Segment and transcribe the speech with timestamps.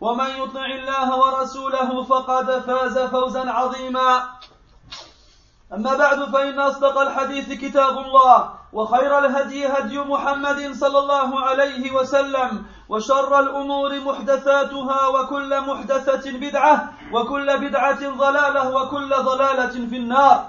[0.00, 4.24] ومن يطع الله ورسوله فقد فاز فوزا عظيما.
[5.72, 12.64] أما بعد فإن أصدق الحديث كتاب الله وخير الهدي هدي محمد صلى الله عليه وسلم
[12.88, 20.46] وشر الأمور محدثاتها وكل محدثة بدعة وكل بدعة ضلالة وكل ضلالة في النار.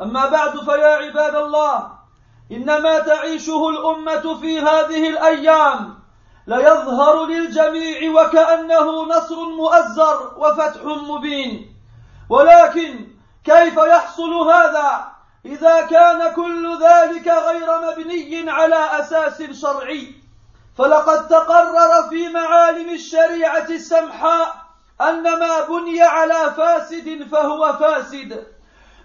[0.00, 1.90] أما بعد فيا عباد الله
[2.52, 5.97] ان ما تعيشه الأمة في هذه الأيام.
[6.48, 11.76] ليظهر للجميع وكأنه نصر مؤزر وفتح مبين.
[12.30, 13.06] ولكن
[13.44, 15.08] كيف يحصل هذا؟
[15.44, 20.14] إذا كان كل ذلك غير مبني على أساس شرعي.
[20.78, 24.54] فلقد تقرر في معالم الشريعة السمحاء
[25.00, 28.46] أن ما بني على فاسد فهو فاسد.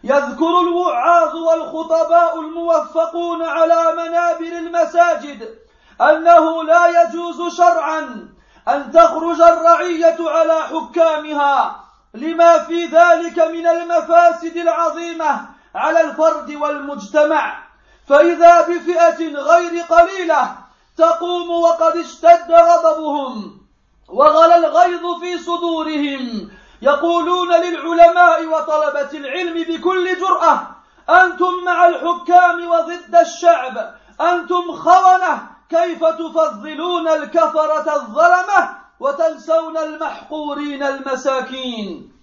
[0.04, 5.64] يذكر الوعاظ والخطباء الموفقون على منابر المساجد
[6.02, 8.30] أنه لا يجوز شرعا
[8.68, 15.46] أن تخرج الرعية على حكامها لما في ذلك من المفاسد العظيمة
[15.76, 17.64] على الفرد والمجتمع.
[18.08, 20.56] فإذا بفئة غير قليلة
[20.98, 23.62] تقوم وقد اشتد غضبهم
[24.08, 26.52] وغلى الغيظ في صدورهم.
[26.82, 30.68] يقولون للعلماء وطلبة العلم بكل جرأة
[31.10, 38.70] أنتم مع الحكام وضد الشعب أنتم خونة كيف تفضلون الكفرة الظلمة
[39.00, 42.14] وتنسون المحقورين المساكين؟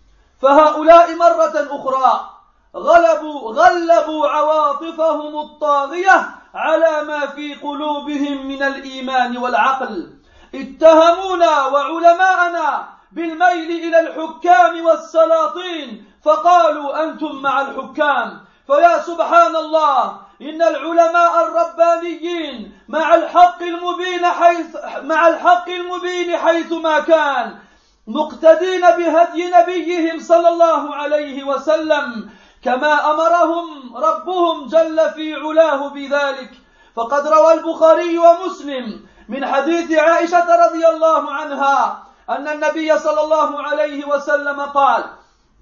[0.43, 2.31] فهؤلاء مرة أخرى
[2.77, 10.12] غلبوا غلبوا عواطفهم الطاغية على ما في قلوبهم من الإيمان والعقل.
[10.55, 18.41] اتهمونا وعلماءنا بالميل إلى الحكام والسلاطين فقالوا أنتم مع الحكام.
[18.66, 27.01] فيا سبحان الله إن العلماء الربانيين مع الحق المبين حيث مع الحق المبين حيث ما
[27.01, 27.59] كان
[28.06, 32.31] مقتدين بهدي نبيهم صلى الله عليه وسلم
[32.65, 36.51] كما أمرهم ربهم جل في علاه بذلك.
[36.97, 44.05] فقد روى البخاري ومسلم من حديث عائشة رضي الله عنها أن النبي صلى الله عليه
[44.05, 45.05] وسلم قال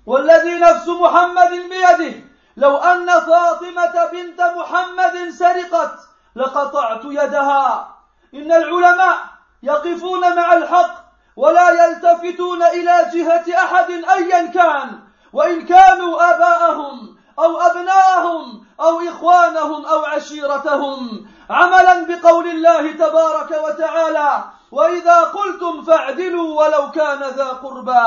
[0.06, 2.28] والذي نفس محمد بيده
[2.58, 5.94] لو أن فاطمة بنت محمد سرقت
[6.36, 7.94] لقطعت يدها.
[8.34, 9.16] إن العلماء
[9.62, 10.94] يقفون مع الحق
[11.36, 15.00] ولا يلتفتون إلى جهة أحد ايا كان
[15.32, 21.26] وإن كانوا آباءهم أو أبناءهم أو إخوانهم أو عشيرتهم.
[21.50, 28.06] عملا بقول الله تبارك وتعالى وإذا قلتم فاعدلوا ولو كان ذا قربى.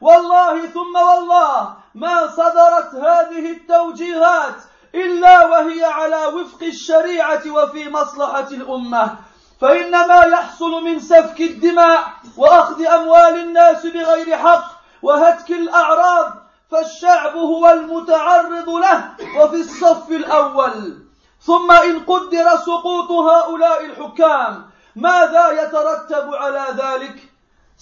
[0.00, 4.54] والله ثم والله ما صدرت هذه التوجيهات
[4.94, 9.16] إلا وهي على وفق الشريعة وفي مصلحة الأمة.
[9.60, 12.04] فان ما يحصل من سفك الدماء
[12.36, 14.64] وأخذ أموال الناس بغير حق
[15.02, 16.32] وهتك الأعراض
[16.70, 20.98] فالشعب هو المتعرض له وفي الصف الأول.
[21.42, 27.29] ثم إن قدر سقوط هؤلاء الحكام ماذا يترتب على ذلك؟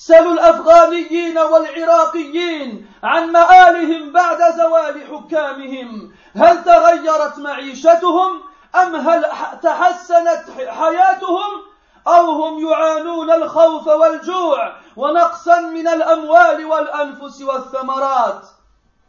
[0.00, 6.12] سلوا الأفغانيين والعراقيين عن مآلهم بعد زوال حكامهم.
[6.36, 8.40] هل تغيرت معيشتهم؟
[8.82, 9.24] أم هل
[9.62, 11.62] تحسنت حياتهم؟
[12.06, 18.46] أو هم يعانون الخوف والجوع ونقصا من الأموال والأنفس والثمرات؟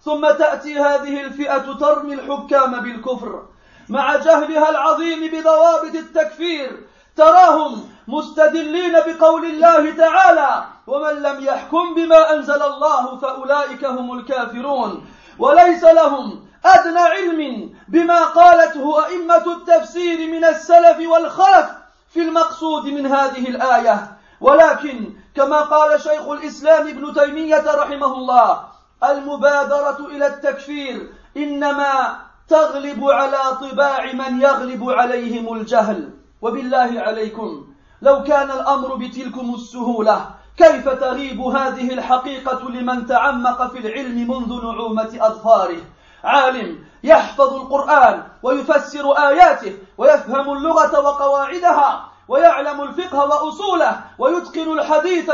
[0.06, 3.46] ثم تأتي هذه الفئة ترمي الحكام بالكفر
[3.90, 6.89] مع جهلها العظيم بضوابط التكفير
[7.20, 15.06] تراهم مستدلين بقول الله تعالى ومن لم يحكم بما أنزل الله فأولئك هم الكافرون
[15.40, 21.70] وليس لهم أدنى علم بما قالته أئمة التفسير من السلف والخلف
[22.10, 28.64] في المقصود من هذه الآية ولكن كما قال شيخ الإسلام ابن تيمية رحمه الله
[29.04, 37.68] المبادرة إلى التكفير إنما تغلب على طباع من يغلب عليهم الجهل وبالله عليكم.
[38.02, 40.26] لو كان الأمر بتلكم السهولة
[40.58, 45.82] كيف تغيب هذه الحقيقة لمن تعمق في العلم منذ نعومة أظفاره؟
[46.24, 55.32] عالم يحفظ القرآن ويفسر آياته ويفهم اللغة وقواعدها ويعلم الفقه وأصوله ويتقن الحديث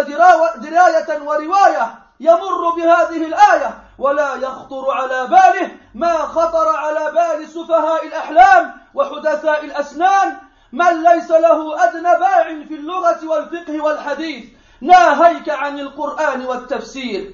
[0.58, 8.74] دراية ورواية يمر بهذه الآية ولا يخطر على باله ما خطر على بال سفهاء الأحلام
[8.94, 10.38] وحدثاء الأسنان
[10.76, 14.46] من ليس له أدنى باع في اللغة والفقه والحديث
[14.82, 17.34] ناهيك عن القرآن والتفسير.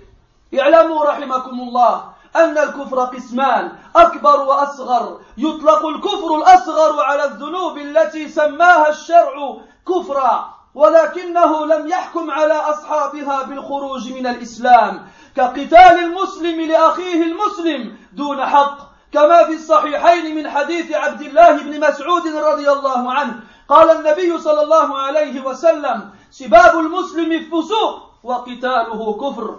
[0.60, 2.04] اعلموا رحمكم الله
[2.36, 5.20] أن الكفر قسمان أكبر وأصغر.
[5.38, 9.58] يطلق الكفر الأصغر على الذنوب التي سماها الشرع
[9.88, 15.08] كفرا ولكنه لم يحكم على أصحابها بالخروج من الإسلام.
[15.36, 18.91] كقتال المسلم لأخيه المسلم دون حق.
[19.14, 23.40] كما في الصحيحين من حديث عبد الله بن مسعود رضي الله عنه.
[23.70, 29.56] قال النبي صلى الله عليه وسلم سباب المسلم فسوق وقتاله كفر.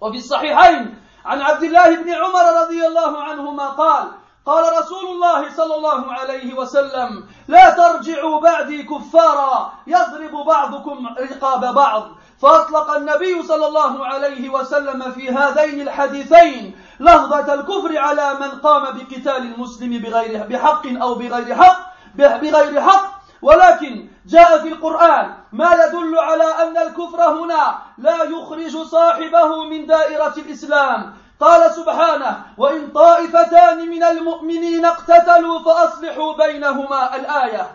[0.00, 0.94] وفي الصحيحين
[1.24, 4.08] عن عبد الله بن عمر رضي الله عنهما قال
[4.46, 12.10] قال رسول الله صلى الله عليه وسلم لا ترجعوا بعدي كفارا يضرب بعضكم رقاب بعض.
[12.42, 19.36] فأطلق النبي صلى الله عليه وسلم في هذين الحديثين لفظة الكفر على من قام بقتال
[19.36, 23.18] المسلم بغير بحق أو بغير حق بغير حق.
[23.42, 30.34] ولكن جاء في القرآن ما يدل على أن الكفر هنا لا يخرج صاحبه من دائرة
[30.36, 31.14] الإسلام.
[31.40, 37.66] قال سبحانه وإن طائفتان من المؤمنين اقتتلوا فأصلحوا بينهما الآية.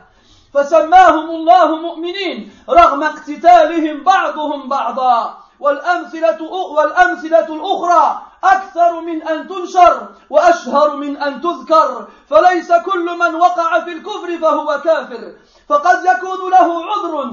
[0.53, 5.37] فسماهم الله مؤمنين رغم اقتتالهم بعضهم بعضا.
[5.59, 12.07] والأمثلة, والأمثلة الأخرى أكثر من أن تنشر وأشهر من أن تذكر.
[12.29, 15.33] فليس كل من وقع في الكفر فهو كافر.
[15.69, 17.31] فقد يكون له عذر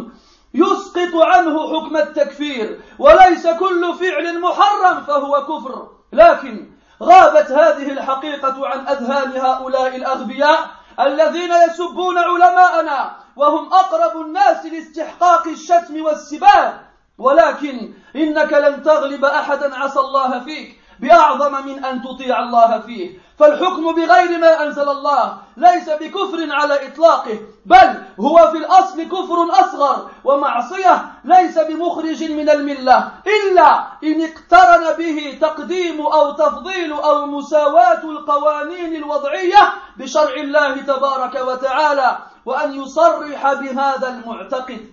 [0.55, 2.81] يسقط عنه حكم التكفير.
[2.99, 5.89] وليس كل فعل محرم فهو كفر.
[6.13, 6.71] لكن
[7.03, 16.03] غابت هذه الحقيقة عن أذهان هؤلاء الأغبياء الذين يسبون علماءنا وهم أقرب الناس لاستحقاق الشتم
[16.03, 16.81] والسباب
[17.19, 20.80] ولكن إنك لن تغلب أحدا عسى الله فيك.
[21.01, 23.19] بأعظم من أن تطيع الله فيه.
[23.41, 30.11] فالحكم بغير ما أنزل الله ليس بكفر على إطلاقه بل هو في الأصل كفر أصغر
[30.25, 38.97] ومعصية ليس بمخرج من الملة إلا إن اقترن به تقديم أو تفضيل أو مساواة القوانين
[38.97, 44.87] الوضعية بشرع الله تبارك وتعالى وأن يصرح بهذا المعتقد.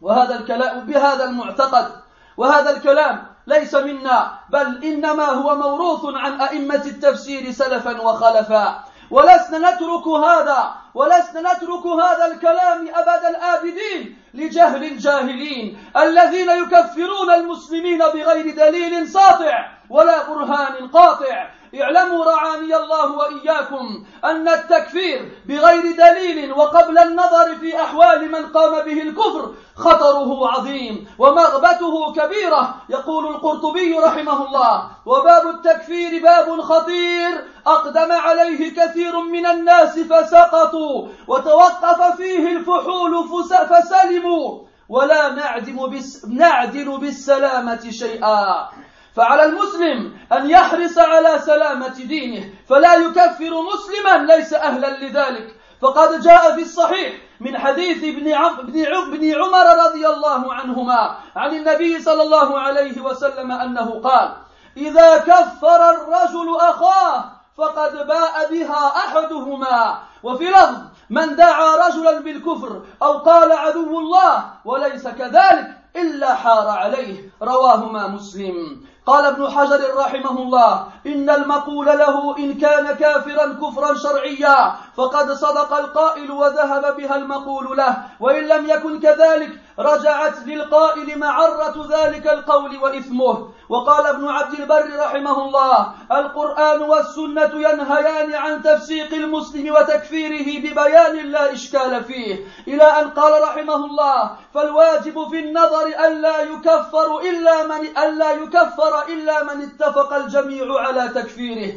[0.00, 1.92] وهذا الكلام بهذا المعتقد.
[2.36, 10.06] وهذا الكلام ليس منا بل إنما هو موروث عن أئمة التفسير سلفا وخلفا ولسنا نترك
[10.08, 19.70] هذا ولسنا نترك هذا الكلام أبد الآبدين لجهل الجاهلين الذين يكفرون المسلمين بغير دليل ساطع
[19.90, 21.50] ولا برهان قاطع.
[21.80, 29.02] اعلموا رعاني الله وإياكم أن التكفير بغير دليل وقبل النظر في أحوال من قام به
[29.02, 32.74] الكفر خطره عظيم ومغبته كبيرة.
[32.88, 42.16] يقول القرطبي رحمه الله وباب التكفير باب خطير أقدم عليه كثير من الناس فسقطوا وتوقف
[42.16, 43.28] فيه الفحول
[43.70, 44.72] فسلموا.
[44.88, 48.68] ولا نعدم بس نعدل بالسلامة شيئا.
[49.16, 55.62] فعلى المسلم أن يحرص على سلامة دينه فلا يكفر مسلما ليس أهلا لذلك.
[55.82, 62.22] فقد جاء في الصحيح من حديث ابن ابن عمر رضي الله عنهما عن النبي صلى
[62.22, 64.32] الله عليه وسلم أنه قال
[64.76, 67.24] إذا كفر الرجل أخاه
[67.58, 70.78] فقد باء بها أحدهما وفي لفظ
[71.10, 78.86] من دعا رجلا بالكفر أو قال عدو الله وليس كذلك إلا حار عليه رواهما مسلم.
[79.06, 85.72] قال ابن حجر رحمه الله إن المقول له إن كان كافرا كفرا شرعيا فقد صدق
[85.72, 87.96] القائل وذهب بها المقول له.
[88.20, 93.48] وإن لم يكن كذلك رجعت للقائل معرة ذلك القول وإثمه.
[93.68, 101.52] وقال ابن عبد البر رحمه الله القرآن والسنة ينهيان عن تفسيق المسلم وتكفيره ببيان لا
[101.52, 102.46] إشكال فيه.
[102.68, 109.44] إلى أن قال رحمه الله فالواجب في النظر ألا يكفر إلا من ألا يكفر إلا
[109.44, 111.72] من اتفق الجميع على تكفيره.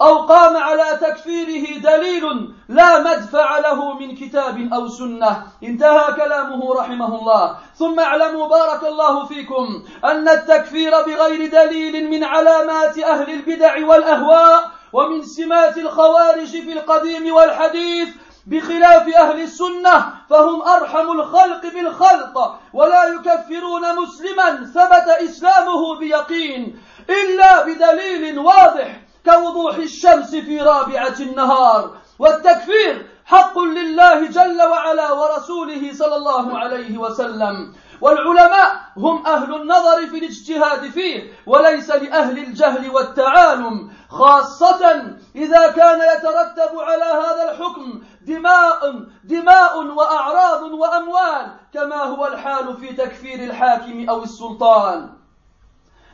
[0.00, 5.46] أو قام على تكفيره دليل لا مدفع له من كتاب أو سنة.
[5.62, 7.56] انتهى كلامه رحمه الله.
[7.78, 15.22] ثم اعلموا بارك الله فيكم أن التكفير بغير دليل من علامات أهل البدع والأهواء ومن
[15.22, 18.08] سمات الخوارج في القديم والحديث
[18.46, 26.80] بخلاف أهل السنة فهم أرحم الخلق بالخلق ولا يكفرون مسلما ثبت إسلامه بيقين
[27.10, 31.96] إلا بدليل واضح كوضوح الشمس في رابعة النهار.
[32.18, 37.74] والتكفير حق لله جل وعلا ورسوله صلى الله عليه وسلم.
[38.00, 43.90] والعلماء هم أهل النظر في الاجتهاد فيه وليس لأهل الجهل والتعالم.
[44.08, 45.02] خاصة
[45.36, 53.44] إذا كان يترتب على هذا الحكم دماء دماء وأعراض وأموال كما هو الحال في تكفير
[53.44, 55.19] الحاكم أو السلطان.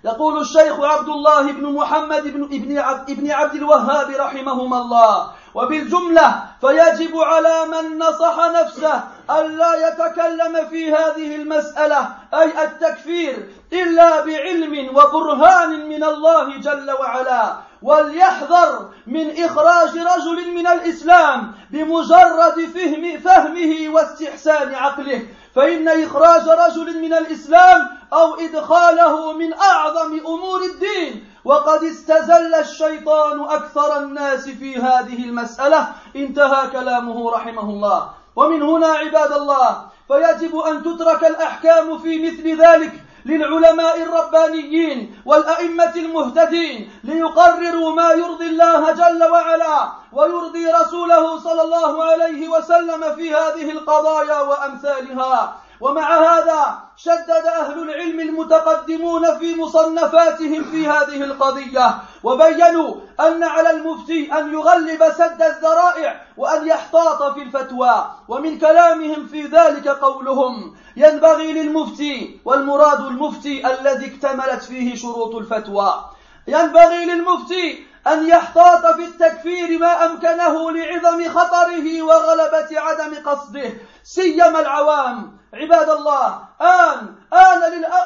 [0.05, 5.31] يقول الشيخ عبد الله بن محمد بن ابن عبد, عبد الوهاب رحمهما الله.
[5.55, 14.97] وبالجملة فيجب على من نصح نفسه ألا يتكلم في هذه المسألة أي التكفير إلا بعلم
[14.97, 24.75] وبرهان من الله جل وعلا وليحذر من إخراج رجل من الإسلام بمجرد فهم فهمه واستحسان
[24.75, 25.23] عقله.
[25.57, 33.99] فإن إخراج رجل من الإسلام أو إدخاله من أعظم أمور الدين وقد استزل الشيطان أكثر
[33.99, 35.89] الناس في هذه المسألة.
[36.17, 38.11] انتهى كلامه رحمه الله.
[38.37, 42.93] ومن هنا عباد الله فيجب أن تترك الأحكام في مثل ذلك
[43.27, 52.49] للعلماء الربانيين والأئمة المهتدين ليقرروا ما يرضي الله جل وعلا ويرضي رسوله صلى الله عليه
[52.49, 55.66] وسلم في هذه القضايا وأمثالها.
[55.81, 64.33] ومع هذا شدد أهل العلم المتقدمون في مصنفاتهم في هذه القضية وبينوا أن على المفتي
[64.33, 72.41] أن يغلب سد الذرائع وأن يحتاط في الفتوى ومن كلامهم في ذلك قولهم ينبغي للمفتي
[72.45, 76.05] والمراد المفتي الذي اكتملت فيه شروط الفتوى.
[76.49, 83.73] ينبغي للمفتي أن يحتاط في التكفير ما أمكنه لعظم خطره وغلبة عدم قصده.
[84.05, 85.37] سيما العوام.
[85.55, 87.61] عباد الله آن آن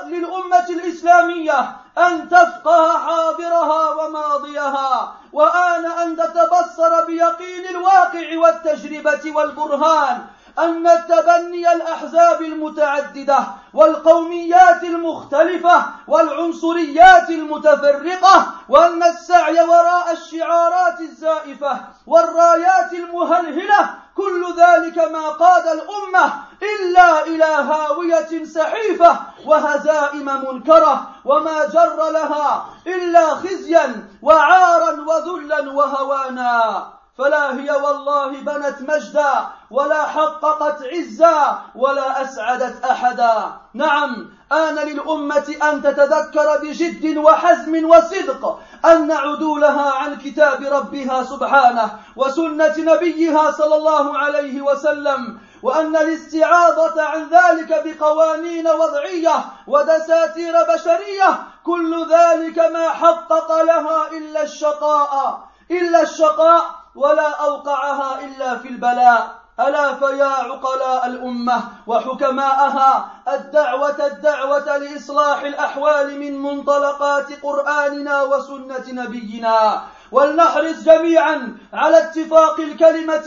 [0.07, 10.26] للأمة الإسلامية أن تفقه حاضرها وماضيها وآن أن تتبصر بيقين الواقع والتجربة والبرهان.
[10.59, 13.38] أن التبني الأحزاب المتعددة
[13.75, 25.66] والقوميات المختلفة والعنصريات المتفرقة وأن السعي وراء الشعارات الزائفة والرايات المهلهلة كل ذلك ما قاد
[25.66, 37.00] الأمة إلا إلى هاوية سحيفة وهزائم منكرة وما جر لها إلا خزيا وعارا وذلا وهوانا.
[37.20, 39.32] فلا هي والله بنت مجدا
[39.70, 43.52] ولا حققت عزا ولا أسعدت أحدا.
[43.74, 52.74] نعم آن للأمة أن تتذكر بجد وحزم وصدق أن عدولها عن كتاب ربها سبحانه وسنة
[52.78, 62.58] نبيها صلى الله عليه وسلم وأن الاستعاضة عن ذلك بقوانين وضعية ودساتير بشرية كل ذلك
[62.58, 65.40] ما حقق لها إلا الشقاء.
[65.70, 69.40] إلا الشقاء ولا أوقعها إلا في البلاء.
[69.61, 79.83] ألا فيا عقلاء الأمة وحكماءها الدعوة الدعوة لإصلاح الأحوال من منطلقات قرآننا وسنة نبينا.
[80.12, 83.25] ولنحرص جميعا على اتفاق الكلمة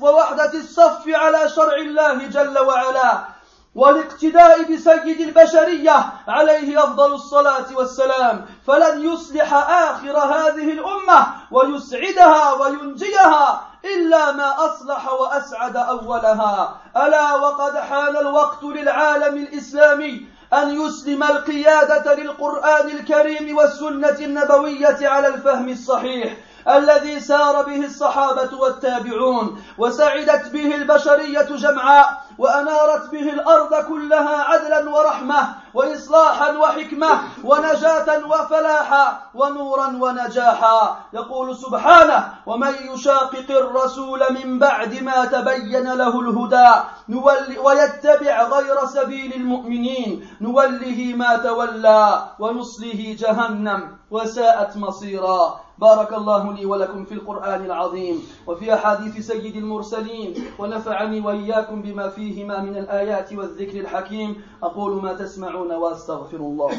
[0.00, 3.37] ووحدة الصف على شرع الله جل وعلا.
[3.78, 14.32] والاقتداء بسيد البشرية عليه أفضل الصلاة والسلام فلن يصلح آخر هذه الأمة ويسعدها وينجيها إلا
[14.32, 16.76] ما أصلح وأسعد أولها.
[16.96, 25.68] ألا وقد حان الوقت للعالم الإسلامي أن يسلم القيادة للقرآن الكريم والسنة النبوية على الفهم
[25.68, 26.36] الصحيح.
[26.68, 35.48] الذي سار به الصحابة والتابعون وسعدت به البشرية جمعاء وأنارت به الأرض كلها عدلا ورحمة
[35.74, 40.96] وإصلاحا وحكمة ونجاة وفلاحا ونورا ونجاحا.
[41.12, 46.70] يقول سبحانه ومن يشاقق الرسول من بعد ما تبين له الهدى
[47.64, 55.67] ويتبع غير سبيل المؤمنين نوله ما تولى ونصله جهنم وساءت مصيرا.
[55.78, 62.62] بارك الله لي ولكم في القرآن العظيم وفي أحاديث سيد المرسلين ونفعني وإياكم بما فيهما
[62.62, 64.42] من الآيات والذكر الحكيم.
[64.62, 66.70] أقول ما تسمعون وأستغفر الله.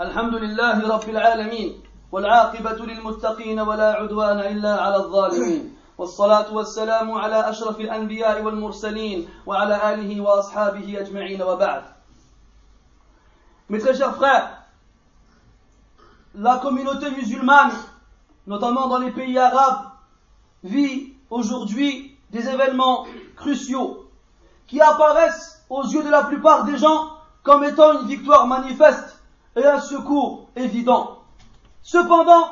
[0.00, 5.83] الحمد لله رب العالمين والعاقبة للمتقين ولا عدوان إلا على الظالمين.
[5.97, 11.83] والصلاة والسلام على أشرف الأنبياء والمرسلين وعلى آله وأصحابه أجمعين وبعد
[13.69, 14.63] Mes très chers frères,
[16.33, 17.71] la communauté musulmane,
[18.47, 19.91] notamment dans les pays arabes,
[20.63, 24.09] vit aujourd'hui des événements cruciaux
[24.67, 27.11] qui apparaissent aux yeux de la plupart des gens
[27.43, 29.21] comme étant une victoire manifeste
[29.55, 31.19] et un secours évident.
[31.81, 32.47] Cependant,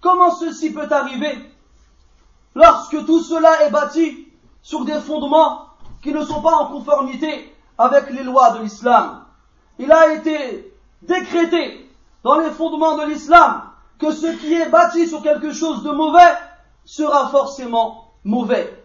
[0.00, 1.38] comment ceci peut arriver
[2.55, 4.27] Lorsque tout cela est bâti
[4.61, 5.65] sur des fondements
[6.01, 9.25] qui ne sont pas en conformité avec les lois de l'islam
[9.77, 11.89] Il a été décrété
[12.23, 13.63] dans les fondements de l'islam
[13.99, 16.33] que ce qui est bâti sur quelque chose de mauvais
[16.85, 18.83] sera forcément mauvais.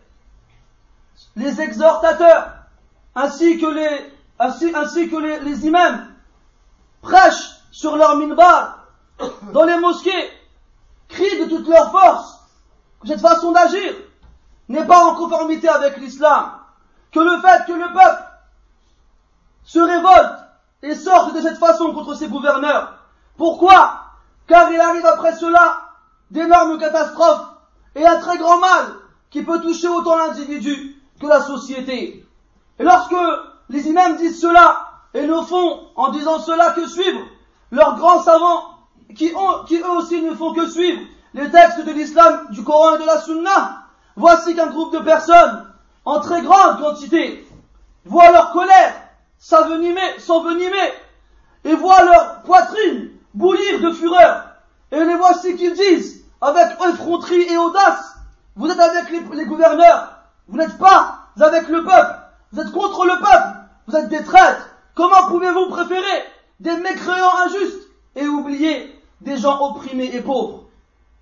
[1.36, 2.52] Les exhortateurs
[3.14, 3.66] ainsi que
[5.46, 6.08] les, imams
[7.02, 8.86] prêchent sur leur minbar,
[9.52, 10.30] dans les mosquées,
[11.08, 12.33] crient de toute leur force
[13.06, 13.94] cette façon d'agir
[14.68, 16.52] n'est pas en conformité avec l'islam,
[17.12, 18.24] que le fait que le peuple
[19.64, 20.38] se révolte
[20.82, 22.94] et sorte de cette façon contre ses gouverneurs.
[23.36, 24.00] Pourquoi?
[24.46, 25.80] Car il arrive après cela
[26.30, 27.46] d'énormes catastrophes
[27.94, 28.94] et un très grand mal
[29.30, 32.26] qui peut toucher autant l'individu que la société.
[32.78, 33.14] Et lorsque
[33.68, 37.20] les imams disent cela et ne font en disant cela que suivre?
[37.70, 38.78] Leurs grands savants
[39.14, 41.00] qui eux aussi ne font que suivre
[41.34, 43.82] les textes de l'islam, du Coran et de la Sunna,
[44.16, 45.66] voici qu'un groupe de personnes,
[46.04, 47.46] en très grande quantité,
[48.04, 48.94] voient leur colère
[49.38, 50.92] s'envenimer, s'envenimer,
[51.64, 54.46] et voient leur poitrine bouillir de fureur.
[54.92, 58.16] Et les voici qu'ils disent, avec effronterie et audace,
[58.54, 60.12] vous êtes avec les, les gouverneurs,
[60.46, 62.14] vous n'êtes pas avec le peuple,
[62.52, 64.68] vous êtes contre le peuple, vous êtes des traîtres.
[64.94, 66.24] Comment pouvez-vous préférer
[66.60, 70.63] des mécréants injustes et oublier des gens opprimés et pauvres?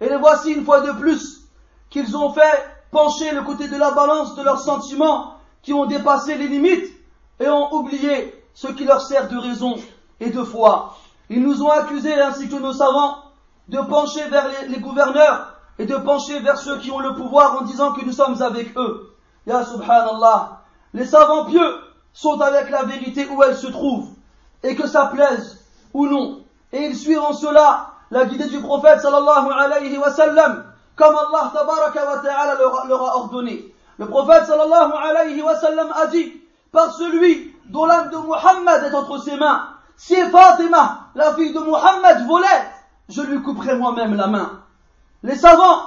[0.03, 1.43] Et les voici une fois de plus
[1.89, 6.35] qu'ils ont fait pencher le côté de la balance de leurs sentiments qui ont dépassé
[6.35, 6.93] les limites
[7.38, 9.77] et ont oublié ce qui leur sert de raison
[10.19, 10.97] et de foi.
[11.31, 13.17] Ils nous ont accusés, ainsi que nos savants,
[13.69, 17.65] de pencher vers les, gouverneurs et de pencher vers ceux qui ont le pouvoir en
[17.65, 19.15] disant que nous sommes avec eux.
[19.47, 20.62] Ya subhanallah,
[20.95, 21.79] les savants pieux
[22.12, 24.09] sont avec la vérité où elle se trouve,
[24.65, 26.41] et que ça plaise ou non.
[26.73, 30.64] Et ils suivent en cela la guidée du prophète sallallahu alayhi wa sallam,
[30.96, 33.75] comme Allah tabaraka wa ta'ala leur, a ordonné.
[33.98, 36.31] Le prophète sallallahu alayhi wa sallam a dit,
[36.70, 41.61] par celui dont l'âme de Muhammad est entre ses mains, si Fatima, la fille de
[41.61, 42.70] Muhammad, volait,
[43.09, 44.61] je lui couperai moi-même la main.
[45.22, 45.87] Les savants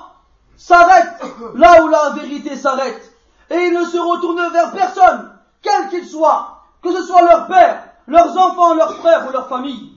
[0.58, 1.22] s'arrêtent
[1.54, 3.14] là où la vérité s'arrête,
[3.52, 7.84] et ils ne se retournent vers personne, quel qu'il soit, que ce soit leur père,
[8.08, 9.92] leurs enfants, leurs frères ou leur famille.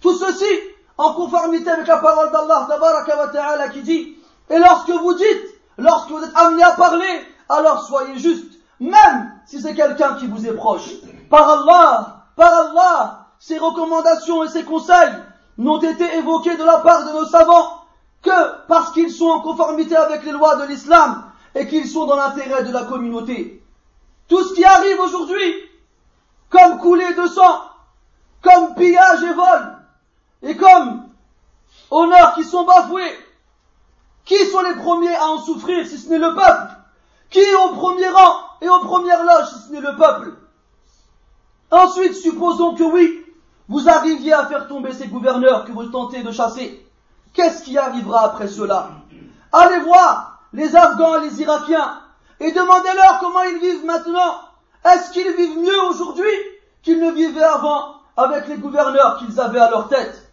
[0.00, 0.44] Tout ceci
[0.98, 4.16] en conformité avec la parole d'Allah qui dit
[4.50, 9.62] Et lorsque vous dites, lorsque vous êtes amené à parler, alors soyez juste, même si
[9.62, 10.90] c'est quelqu'un qui vous est proche.
[11.30, 15.14] Par Allah, par Allah, ces recommandations et ces conseils
[15.56, 17.84] n'ont été évoqués de la part de nos savants
[18.22, 22.16] que parce qu'ils sont en conformité avec les lois de l'islam et qu'ils sont dans
[22.16, 23.62] l'intérêt de la communauté.
[24.28, 25.54] Tout ce qui arrive aujourd'hui,
[26.50, 27.62] comme couler de sang,
[28.42, 29.77] comme pillage et vol,
[30.42, 31.08] et comme
[31.90, 33.18] honneurs qui sont bafoués,
[34.24, 36.74] qui sont les premiers à en souffrir si ce n'est le peuple?
[37.30, 40.34] Qui est au premier rang et aux premières loges si ce n'est le peuple?
[41.70, 43.24] Ensuite, supposons que oui,
[43.68, 46.86] vous arriviez à faire tomber ces gouverneurs que vous tentez de chasser.
[47.34, 48.90] Qu'est-ce qui arrivera après cela?
[49.52, 52.00] Allez voir les Afghans et les Irakiens
[52.40, 54.40] et demandez-leur comment ils vivent maintenant.
[54.84, 56.30] Est-ce qu'ils vivent mieux aujourd'hui
[56.82, 60.27] qu'ils ne vivaient avant avec les gouverneurs qu'ils avaient à leur tête?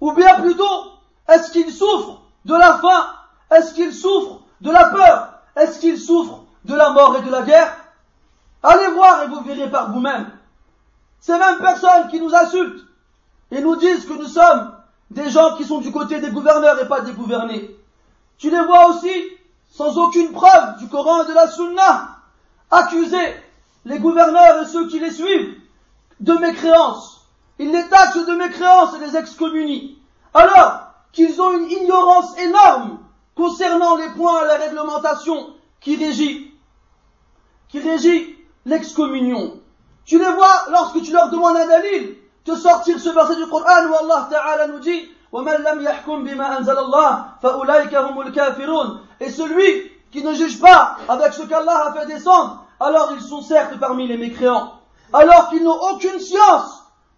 [0.00, 0.92] Ou bien plutôt,
[1.28, 3.08] est-ce qu'ils souffrent de la faim?
[3.50, 5.32] Est-ce qu'ils souffrent de la peur?
[5.56, 7.76] Est-ce qu'ils souffrent de la mort et de la guerre?
[8.62, 10.30] Allez voir et vous verrez par vous-même.
[11.20, 12.84] Ces mêmes personnes qui nous insultent
[13.50, 14.74] et nous disent que nous sommes
[15.10, 17.76] des gens qui sont du côté des gouverneurs et pas des gouvernés.
[18.38, 19.12] Tu les vois aussi,
[19.70, 22.16] sans aucune preuve du Coran et de la Sunna,
[22.70, 23.36] accuser
[23.84, 25.54] les gouverneurs et ceux qui les suivent
[26.20, 27.15] de mécréance.
[27.58, 29.98] Ils les taxent de mécréance et les excommunient.
[30.34, 32.98] Alors qu'ils ont une ignorance énorme
[33.34, 36.52] concernant les points à la réglementation qui régit,
[37.68, 37.80] qui
[38.64, 39.54] l'excommunion.
[40.04, 43.86] Tu les vois lorsque tu leur demandes un dalil, te sortir ce verset du Coran
[43.88, 45.08] où Allah Ta'ala nous dit
[49.20, 53.42] et celui qui ne juge pas avec ce qu'Allah a fait descendre, alors ils sont
[53.42, 54.76] certes parmi les mécréants
[55.12, 56.75] alors qu'ils n'ont aucune science,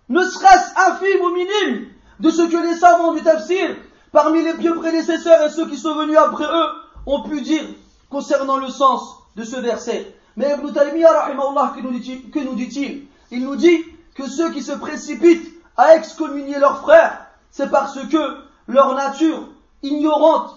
[0.09, 1.89] ne serait-ce infime ou minime,
[2.21, 3.77] de ce que les savants du tafsir,
[4.13, 6.69] parmi les pieux prédécesseurs et ceux qui sont venus après eux,
[7.07, 7.65] ont pu dire
[8.11, 10.15] concernant le sens de ce verset.
[10.37, 11.31] Mais Ibn Taymiyyah,
[11.75, 13.07] que nous dit-il Que nous dit-il?
[13.31, 18.39] Il nous dit que ceux qui se précipitent à excommunier leurs frères, c'est parce que
[18.67, 19.49] leur nature
[19.83, 20.55] ignorante,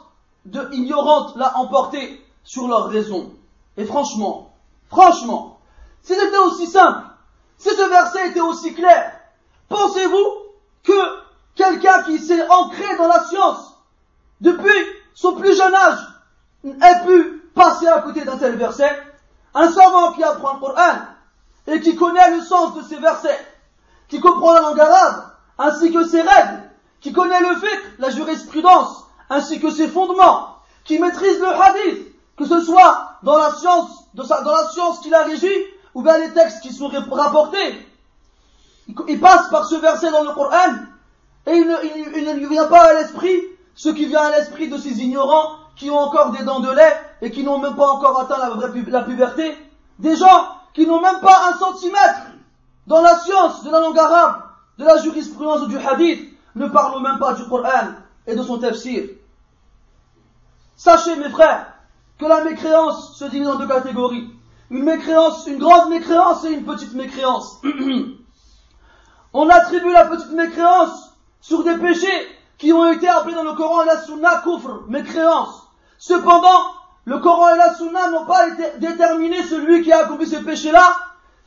[0.71, 3.33] ignorante l'a emporté sur leur raison.
[3.77, 4.53] Et franchement,
[4.89, 5.59] franchement,
[6.01, 7.05] si c'était aussi simple,
[7.57, 9.20] si ce verset était aussi clair,
[9.71, 10.27] pensez-vous
[10.83, 11.17] que
[11.55, 13.75] quelqu'un qui s'est ancré dans la science
[14.39, 14.69] depuis
[15.15, 15.99] son plus jeune âge
[16.65, 18.91] ait pu passer à côté d'un tel verset?
[19.53, 20.99] Un savant qui apprend le Coran
[21.67, 23.39] et qui connaît le sens de ces versets,
[24.07, 26.69] qui comprend la langue arabe, ainsi que ses règles,
[27.01, 32.07] qui connaît le fiqh, la jurisprudence, ainsi que ses fondements, qui maîtrise le hadith,
[32.37, 36.31] que ce soit dans la science, dans la science qui la régit, ou bien les
[36.31, 37.85] textes qui sont rapportés.
[39.07, 40.75] Il passe par ce verset dans le Coran,
[41.47, 43.41] et il ne, lui vient pas à l'esprit
[43.73, 46.97] ce qui vient à l'esprit de ces ignorants qui ont encore des dents de lait
[47.21, 48.49] et qui n'ont même pas encore atteint la,
[48.87, 49.57] la puberté.
[49.99, 52.27] Des gens qui n'ont même pas un centimètre
[52.87, 54.43] dans la science de la langue arabe,
[54.77, 57.93] de la jurisprudence du hadith, ne parlons même pas du Coran
[58.27, 59.03] et de son tafsir.
[60.75, 61.73] Sachez, mes frères,
[62.17, 64.29] que la mécréance se divise en deux catégories.
[64.69, 67.61] Une mécréance, une grande mécréance et une petite mécréance.
[69.33, 73.83] On attribue la petite mécréance sur des péchés qui ont été appelés dans le Coran
[73.83, 75.67] et la Sunna kufr, mécréance.
[75.97, 76.73] Cependant,
[77.05, 80.95] le Coran et la Sunna n'ont pas déterminé celui qui a accompli ce péché-là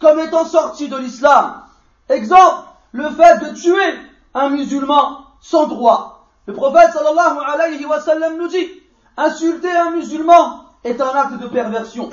[0.01, 1.63] comme étant sorti de l'islam.
[2.09, 3.99] Exemple, le fait de tuer
[4.35, 6.27] un musulman sans droit.
[6.47, 8.69] Le prophète sallallahu alayhi wa sallam nous dit,
[9.17, 12.11] insulter un musulman est un acte de perversion.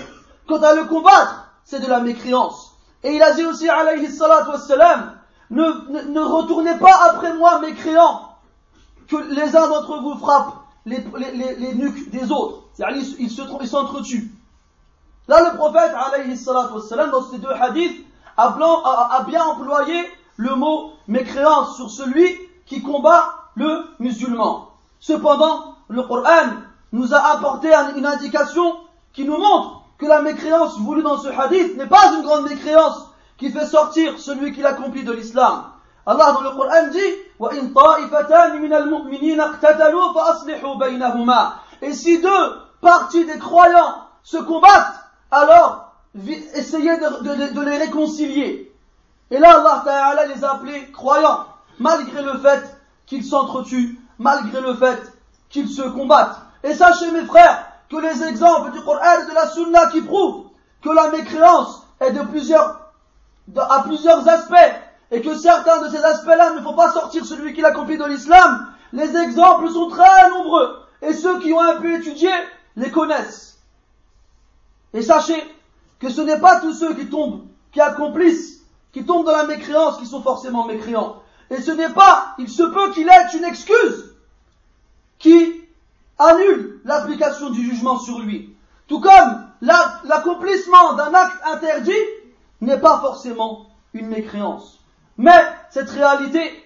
[0.47, 2.71] Quant à le combattre, c'est de la mécréance.
[3.03, 5.20] Et il a dit aussi alayhi salatu wa sallam,
[5.51, 8.29] ne, ne, retournez pas après moi mécréants,
[9.07, 11.03] que les uns d'entre vous frappent les,
[11.75, 12.63] nuques des autres.
[12.73, 14.31] C'est-à-dire, ils s'entretuent.
[15.27, 18.05] Là, le prophète, alayhi salatu wa sallam, dans ces deux hadiths,
[18.37, 24.69] a, a, a bien employé le mot mécréance sur celui qui combat le musulman.
[24.99, 26.47] Cependant, le Coran
[26.93, 28.77] nous a apporté une indication
[29.13, 33.10] qui nous montre que la mécréance voulue dans ce hadith n'est pas une grande mécréance
[33.41, 35.63] qui fait sortir celui qui l'accomplit de l'islam.
[36.05, 36.99] Allah dans le Coran dit
[41.81, 44.93] Et si deux parties des croyants se combattent,
[45.31, 45.95] alors
[46.53, 48.71] essayez de, les réconcilier.
[49.31, 51.47] Et là, Allah Ta'ala les a appelés croyants,
[51.79, 52.77] malgré le fait
[53.07, 55.01] qu'ils s'entretuent, malgré le fait
[55.49, 56.37] qu'ils se combattent.
[56.63, 60.43] Et sachez mes frères, que les exemples du Coran et de la Sunna qui prouvent
[60.83, 62.80] que la mécréance est de plusieurs,
[63.57, 64.75] à plusieurs aspects,
[65.11, 68.67] et que certains de ces aspects-là ne font pas sortir celui qui l'accomplit de l'islam,
[68.93, 72.31] les exemples sont très nombreux, et ceux qui ont un peu étudié
[72.75, 73.59] les connaissent.
[74.93, 75.41] Et sachez
[75.99, 79.97] que ce n'est pas tous ceux qui tombent, qui accomplissent qui tombent dans la mécréance,
[79.97, 81.21] qui sont forcément mécréants.
[81.49, 84.15] Et ce n'est pas, il se peut qu'il ait une excuse
[85.19, 85.61] qui
[86.17, 88.55] annule l'application du jugement sur lui.
[88.87, 91.91] Tout comme l'accomplissement d'un acte interdit
[92.61, 94.79] n'est pas forcément une mécréance.
[95.17, 96.63] Mais cette réalité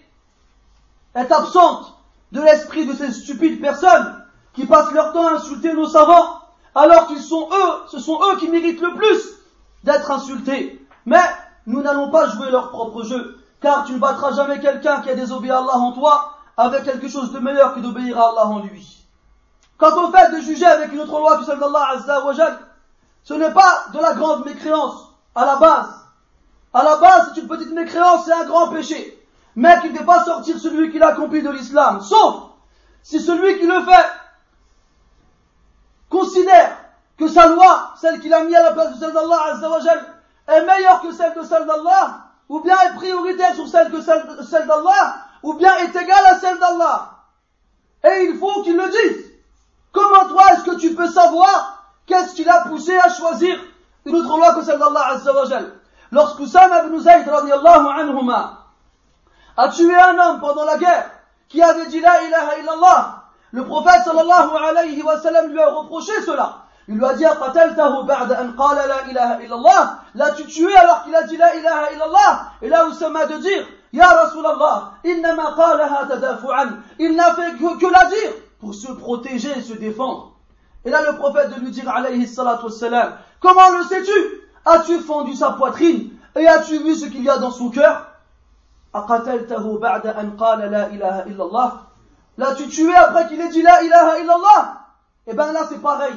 [1.15, 1.95] est absente
[2.31, 6.41] de l'esprit de ces stupides personnes qui passent leur temps à insulter nos savants
[6.75, 9.21] alors qu'ils sont eux, ce sont eux qui méritent le plus
[9.83, 10.85] d'être insultés.
[11.05, 11.23] Mais
[11.65, 15.15] nous n'allons pas jouer leur propre jeu, car tu ne battras jamais quelqu'un qui a
[15.15, 18.59] désobéi à Allah en toi avec quelque chose de meilleur que d'obéir à Allah en
[18.59, 19.05] lui.
[19.77, 22.23] Quant au fait de juger avec une autre loi que celle d'Allah Azza
[23.23, 25.04] ce n'est pas de la grande mécréance
[25.35, 25.89] à la base.
[26.73, 29.21] À la base, c'est une petite mécréance, c'est un grand péché.
[29.55, 32.01] Mais qui ne fait pas sortir celui qui l'a accompli de l'islam.
[32.01, 32.49] Sauf
[33.03, 34.09] si celui qui le fait
[36.09, 36.77] considère
[37.17, 39.59] que sa loi, celle qu'il a mis à la place de celle d'Allah
[40.47, 44.25] est meilleure que celle de celle d'Allah, ou bien est prioritaire sur celle que celle,
[44.49, 47.11] celle d'Allah, ou bien est égale à celle d'Allah.
[48.03, 49.31] Et il faut qu'il le dise.
[49.91, 53.57] Comment toi est-ce que tu peux savoir qu'est-ce qui l'a poussé à choisir
[54.05, 55.71] une autre loi que celle d'Allah Azza wa Jal
[56.11, 58.65] Lorsqu'Oussama ibn Zayd radiallahu anhuma
[59.57, 61.11] a tué un homme pendant la guerre
[61.47, 66.65] qui avait dit la ilaha illallah, le prophète sallallahu lui a reproché cela.
[66.87, 67.23] Il lui a dit
[70.15, 72.51] L'as-tu tué alors qu'il a dit la ilaha illallah?
[72.61, 74.91] Et là Oussama de dire Ya Rasulallah.
[75.03, 75.35] Il n'a
[77.33, 80.33] fait que, la dire pour se protéger et se défendre.
[80.83, 82.67] Et là le prophète de lui dire alayhi salatu
[83.45, 84.41] Comment le sais-tu?
[84.65, 88.07] As-tu fendu sa poitrine et as-tu vu ce qu'il y a dans son cœur?
[92.37, 94.79] L'as-tu tué après qu'il ait dit la ilaha illallah?
[95.27, 96.15] Eh bien là c'est pareil.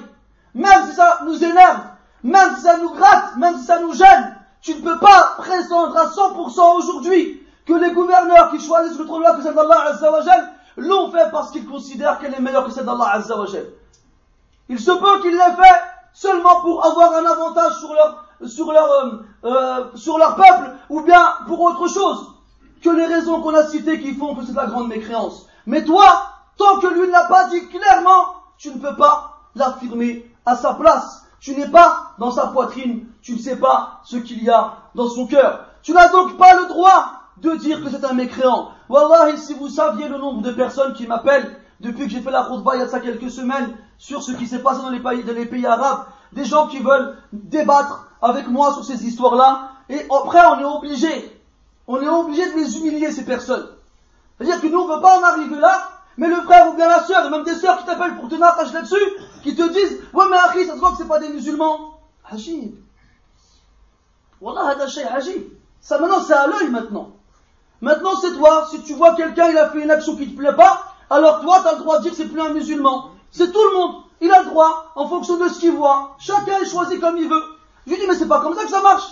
[0.55, 1.81] même si ça nous énerve,
[2.23, 5.99] même si ça nous gratte, même si ça nous gêne, tu ne peux pas prétendre
[5.99, 11.11] à 100% aujourd'hui que les gouverneurs qui choisissent l'autre loi que celle d'Allah Azzawajal l'ont
[11.12, 13.67] fait parce qu'ils considèrent qu'elle est meilleure que celle d'Allah Azzawajal.
[14.71, 18.90] Il se peut qu'ils l'aient fait seulement pour avoir un avantage sur leur, sur leur,
[18.90, 19.11] euh,
[19.44, 22.35] euh, sur leur peuple ou bien pour autre chose
[22.83, 25.47] que les raisons qu'on a citées qui font que c'est la grande mécréance.
[25.66, 26.05] Mais toi,
[26.57, 30.75] tant que lui ne l'a pas dit clairement, tu ne peux pas l'affirmer à sa
[30.75, 31.25] place.
[31.40, 35.09] Tu n'es pas dans sa poitrine, tu ne sais pas ce qu'il y a dans
[35.09, 35.66] son cœur.
[35.83, 38.71] Tu n'as donc pas le droit de dire que c'est un mécréant.
[38.88, 42.44] Wallahi, si vous saviez le nombre de personnes qui m'appellent depuis que j'ai fait la
[42.44, 45.67] khutbah il y a ça quelques semaines sur ce qui s'est passé dans les pays,
[45.67, 50.65] arabes, des gens qui veulent débattre avec moi sur ces histoires-là, et après on est
[50.65, 51.41] obligé,
[51.87, 53.69] on est obligé de les humilier ces personnes.
[54.37, 56.89] C'est-à-dire que nous on ne veut pas en arriver là, mais le frère ou bien
[56.89, 58.97] la sœur, et même des sœurs qui t'appellent pour te narracher là-dessus,
[59.43, 61.99] qui te disent, ouais mais Akhi, ça se voit que c'est pas des musulmans.
[62.31, 62.75] Hajib.
[64.41, 64.77] Wallah,
[65.13, 65.43] hajib.
[65.81, 67.11] Ça maintenant c'est à l'œil maintenant.
[67.81, 70.55] Maintenant c'est toi, si tu vois quelqu'un, il a fait une action qui te plaît
[70.55, 73.11] pas, alors toi tu as le droit de dire c'est plus un musulman.
[73.31, 74.03] C'est tout le monde.
[74.21, 76.17] Il a le droit, en fonction de ce qu'il voit.
[76.19, 77.45] Chacun est choisi comme il veut.
[77.87, 79.09] Je lui dis, mais c'est pas comme ça que ça marche.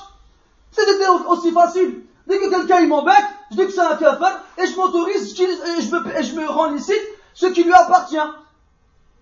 [0.73, 2.03] C'était aussi facile.
[2.27, 5.81] Dès que quelqu'un il m'embête, je dis que c'est un kafir et je m'autorise et
[5.81, 7.01] je, me, et je me rends licite
[7.35, 8.17] ce qui lui appartient.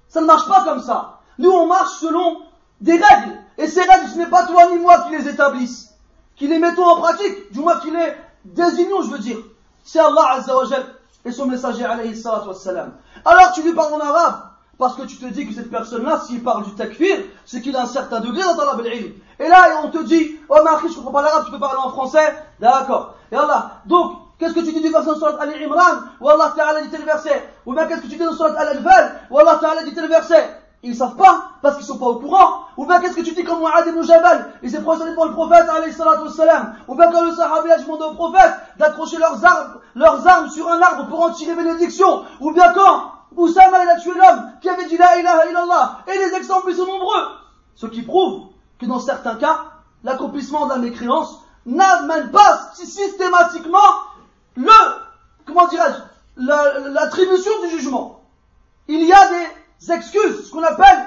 [0.09, 1.20] Ça ne marche pas comme ça.
[1.38, 2.42] Nous, on marche selon
[2.80, 3.38] des règles.
[3.59, 5.94] Et ces règles, ce n'est pas toi ni moi qui les établissent,
[6.37, 9.38] qui les mettons en pratique, du moins qui les désignons, je veux dire.
[9.85, 10.54] C'est Allah Azza
[11.24, 12.94] et son messager alayhi salatu wassalam.
[13.24, 14.42] Alors tu lui parles en arabe,
[14.78, 17.82] parce que tu te dis que cette personne-là, s'il parle du takfir, c'est qu'il a
[17.82, 19.12] un certain degré dans ta ilm.
[19.38, 21.90] Et là, on te dit, oh Marie, je comprends pas l'arabe, tu peux parler en
[21.90, 23.14] français D'accord.
[23.30, 26.06] Et Allah, donc, qu'est-ce que tu dis du verset de Surat Al-Imran?
[26.20, 29.20] Où Allah Ta'ala dit tel verset Ou bien qu'est-ce que tu dis dans Surat Al-Anfal?
[29.30, 32.60] Où Allah Ta'ala dit tel verset Ils savent pas, parce qu'ils sont pas au courant.
[32.76, 35.32] Ou bien qu'est-ce que tu dis comme Mu'ad ibn Jabal Il s'est procédé pour le
[35.32, 36.74] prophète, alayhi salatu wassalam.
[36.88, 40.70] Ou bien quand le sahabi a demandé au prophète d'accrocher leurs armes, leurs armes sur
[40.70, 42.22] un arbre pour en tirer bénédiction.
[42.40, 45.98] Ou bien quand Oussama il a tué l'homme qui avait dit la ilaha illallah.
[46.06, 47.26] Et les exemples sont nombreux.
[47.74, 49.64] Ce qui prouve que dans certains cas,
[50.02, 53.78] l'accomplissement la mécréance n'amène pas systématiquement
[54.56, 54.70] le,
[55.46, 56.00] comment dirais-je,
[56.36, 58.20] l'attribution du jugement.
[58.88, 61.06] Il y a des excuses, ce qu'on appelle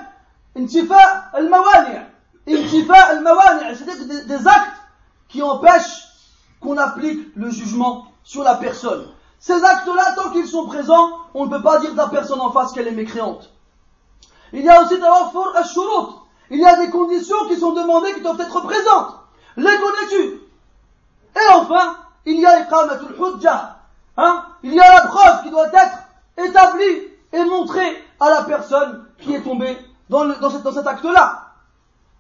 [0.58, 2.08] intifa al-mawani'.
[2.48, 4.78] Intifa al-mawani', c'est-à-dire des actes
[5.30, 6.08] qui empêchent
[6.60, 9.08] qu'on applique le jugement sur la personne.
[9.40, 12.52] Ces actes-là, tant qu'ils sont présents, on ne peut pas dire de la personne en
[12.52, 13.52] face qu'elle est mécréante.
[14.54, 14.96] Il y a aussi
[16.50, 19.16] Il y a des conditions qui sont demandées qui doivent être présentes.
[19.58, 20.42] Les connais-tu?
[21.36, 23.78] Et enfin, il y a iqamatul hujjah.
[24.18, 24.44] Hein?
[24.64, 25.98] Il y a la preuve qui doit être
[26.38, 29.78] établie et montrée à la personne qui est tombée
[30.10, 31.47] dans, dans cet acte-là.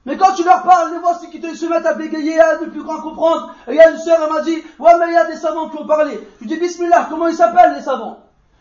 [0.07, 2.67] Mais quand tu leur parles, les voici qui te, se mettent à bégayer, à ne
[2.67, 3.53] plus grand comprendre.
[3.67, 5.35] Et il y a une sœur, elle m'a dit, ouais, mais il y a des
[5.35, 6.25] savants qui ont parlé.
[6.39, 8.19] Je lui dis, Bismillah, comment ils s'appellent, les savants?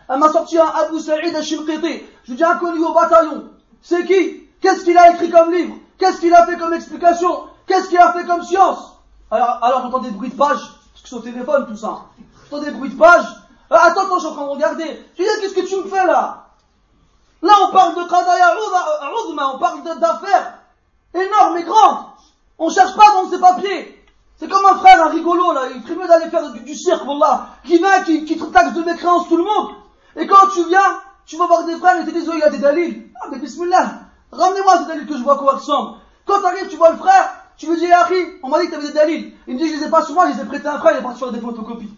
[0.08, 2.02] Elle m'a sorti un Abu Sa'id al-Shimqiti.
[2.24, 3.44] Je lui dis, inconnu au bataillon.
[3.80, 4.42] C'est qui?
[4.60, 5.76] Qu'est-ce qu'il a écrit comme livre?
[5.98, 7.44] Qu'est-ce qu'il a fait comme explication?
[7.68, 8.96] Qu'est-ce qu'il a fait comme science?
[9.30, 12.06] Alors, alors j'entends des bruits de page, parce que c'est au téléphone, tout ça.
[12.50, 13.24] J'entends des bruits de page?
[13.70, 15.06] Euh, attends, attends, je suis en train de regarder.
[15.16, 16.48] Je lui dis, qu'est-ce que tu me fais là?
[17.40, 18.56] Là, on parle de Qadaya
[19.54, 20.54] on parle d'affaires
[21.14, 22.06] énorme et grande.
[22.58, 24.04] On cherche pas dans ses papiers.
[24.38, 25.62] C'est comme un frère, un rigolo, là.
[25.74, 27.48] Il ferait mieux d'aller faire du, cirque, voilà.
[27.64, 29.72] Qui vient, qui, te taxe de mécréance tout le monde.
[30.16, 32.50] Et quand tu viens, tu vas voir des frères et te disent, oh, il a
[32.50, 33.10] des dalils.
[33.20, 34.00] Ah, mais bismillah.
[34.32, 35.98] Ramenez-moi ces dalils que je vois quoi ressemble.
[36.26, 38.72] Quand tu arrives, tu vois le frère, tu me dis, Harry, on m'a dit que
[38.72, 39.34] tu avais des dalils.
[39.46, 40.78] Il me dit, je les ai pas sur moi, je les ai prêtés à un
[40.78, 41.90] frère, il est parti faire des photocopies.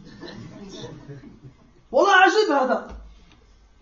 [1.90, 2.86] Wallah, ajib, hada.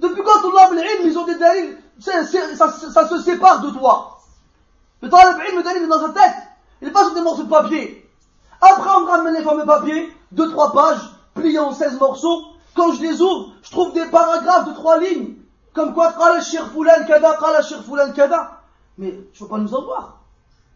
[0.01, 0.71] Depuis quand Allah,
[1.05, 4.16] ils ont des dalils, ça se sépare de toi.
[5.03, 6.37] Le talib ilm, le est dans sa tête.
[6.81, 8.11] Il n'est pas sur des morceaux de papier.
[8.61, 12.45] Après, on me ramène les fameux papiers, deux, trois pages, pliés en 16 morceaux.
[12.75, 15.37] Quand je les ouvre, je trouve des paragraphes de trois lignes.
[15.75, 18.61] Comme quoi, qala shir fulan kada, qala shir fulan kada.
[18.99, 20.21] Mais, tu vas pas nous avoir.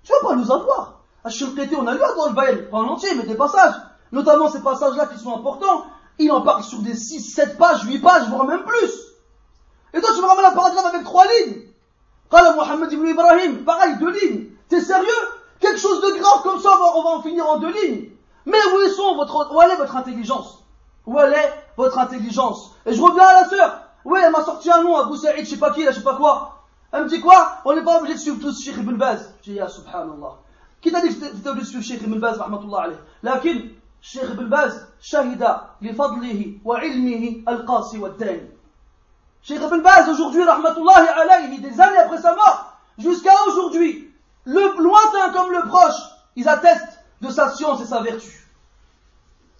[0.02, 1.00] Tu vas pas nous avoir.
[1.22, 3.74] À Shirketi, on a lu dans le Baïl, pas en mais des passages.
[4.12, 5.84] Notamment ces passages-là qui sont importants.
[6.18, 8.90] Il en parle sur des 6, 7 pages, 8 pages, voire même plus.
[9.92, 11.62] Et toi, tu me ramènes un paragraphe avec trois lignes.
[12.30, 14.46] Qala Mohammed ibn Ibrahim, pareil, deux lignes.
[14.68, 15.08] T'es sérieux?
[15.58, 18.10] Quelque chose de grave comme ça, on va, en finir en deux lignes.
[18.46, 20.64] Mais où, sont votre, où est votre intelligence?
[21.06, 22.74] Où est votre intelligence?
[22.86, 23.82] Et je reviens à la sœur.
[24.04, 26.04] Oui, elle m'a sorti un nom, Abu Saïd, je sais pas qui, là, je sais
[26.04, 26.60] pas quoi.
[26.92, 27.58] Elle me dit quoi?
[27.64, 29.34] On n'est pas obligé de suivre tous Sheikh Ibn Baz.
[29.42, 30.38] Je dis, ya subhanallah.
[30.80, 32.96] Qui t'a dit que t'étais obligé de suivre Sheikh Ibn Baz, rahmatullah alayh?
[33.22, 33.60] Lakin,
[34.00, 38.10] Sheikh Ibn Baz, shahida li fadlihi wa ilmihi al-qasi wa
[39.42, 44.12] Cheikh Abdel Baz, aujourd'hui, rahmatullahi alayhi, des années après sa mort, jusqu'à aujourd'hui,
[44.44, 46.00] le lointain comme le proche,
[46.36, 48.46] ils attestent de sa science et sa vertu.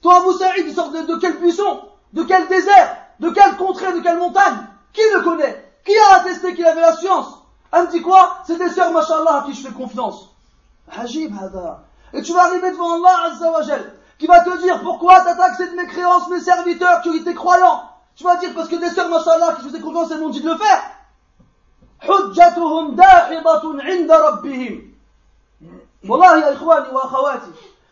[0.02, 3.92] Toi, Abu Saïd, il sort de, de quel buisson De quel désert De quelle contrée
[3.92, 4.66] De quelle montagne?
[4.92, 5.72] Qui le connaît?
[5.84, 7.38] Qui a attesté qu'il avait la science?
[7.72, 8.38] Elle me dit quoi?
[8.46, 10.30] C'est des sœurs, machallah, à qui je fais confiance.
[10.90, 11.82] Hajib, hada.
[12.12, 16.28] Et tu vas arriver devant Allah, Azzawajal, qui va te dire pourquoi t'attaques cette mécréance,
[16.28, 17.84] mes serviteurs, qui étaient croyants?
[18.19, 20.49] Tu vas dire parce que des sœurs, machallah, qui faisaient confiance, elles m'ont dit de
[20.49, 20.91] le faire.
[22.01, 24.93] حجتهم داحضة عند ربهم
[26.09, 27.51] والله يا إخواني وأخواتي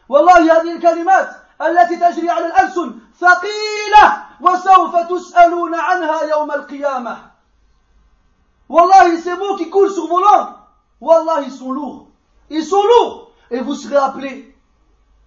[0.10, 1.30] والله هذه الكلمات
[1.62, 7.18] التي تجري على الألسن ثقيلة وسوف تسألون عنها يوم القيامة
[8.70, 10.54] والله ces mots qui coulent sur vos langues
[11.02, 12.08] والله ils sont lourds
[12.50, 14.56] ils sont lourds et vous serez appelés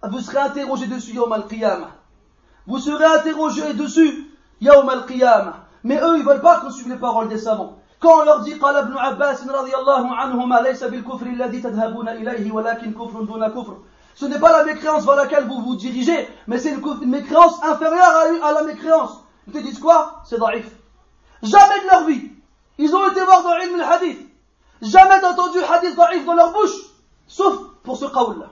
[0.03, 1.87] vous serez interrogés dessus يوم القيامة
[2.67, 4.30] vous serez interrogés dessus
[4.61, 8.25] يوم القيامة mais eux ils veulent pas qu'on suive les paroles des savants quand on
[8.25, 13.21] leur dit قال ابن عباس رضي الله عنهما ليس بالكفر الذي تذهبون إليه ولكن كفر
[13.23, 13.77] دون كفر
[14.15, 18.11] Ce n'est pas la mécréance vers laquelle vous vous dirigez, mais c'est une, mécréance inférieure
[18.41, 19.23] à, la mécréance.
[19.45, 20.65] Ils te disent quoi C'est daif.
[21.43, 22.31] Jamais de leur vie.
[22.79, 24.19] Ils ont été voir dans ilm al-hadith.
[24.81, 26.77] Jamais entendu hadith daif dans leur bouche,
[27.27, 28.47] sauf pour ce qawl-là.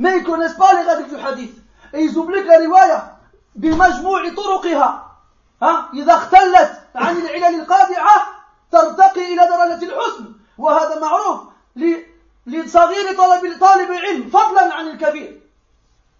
[0.00, 1.56] Mais ils connaissent pas les règles du hadith.
[1.92, 3.16] Et ils oublient que la riwaya,
[3.56, 5.09] بمجموع طرقها
[5.62, 8.22] ها إذا اختلت عن العلل القادعة
[8.72, 11.40] ترتقي إلى درجة الحسن وهذا معروف
[12.46, 15.40] لصغير طالب طالب علم فضلا عن الكبير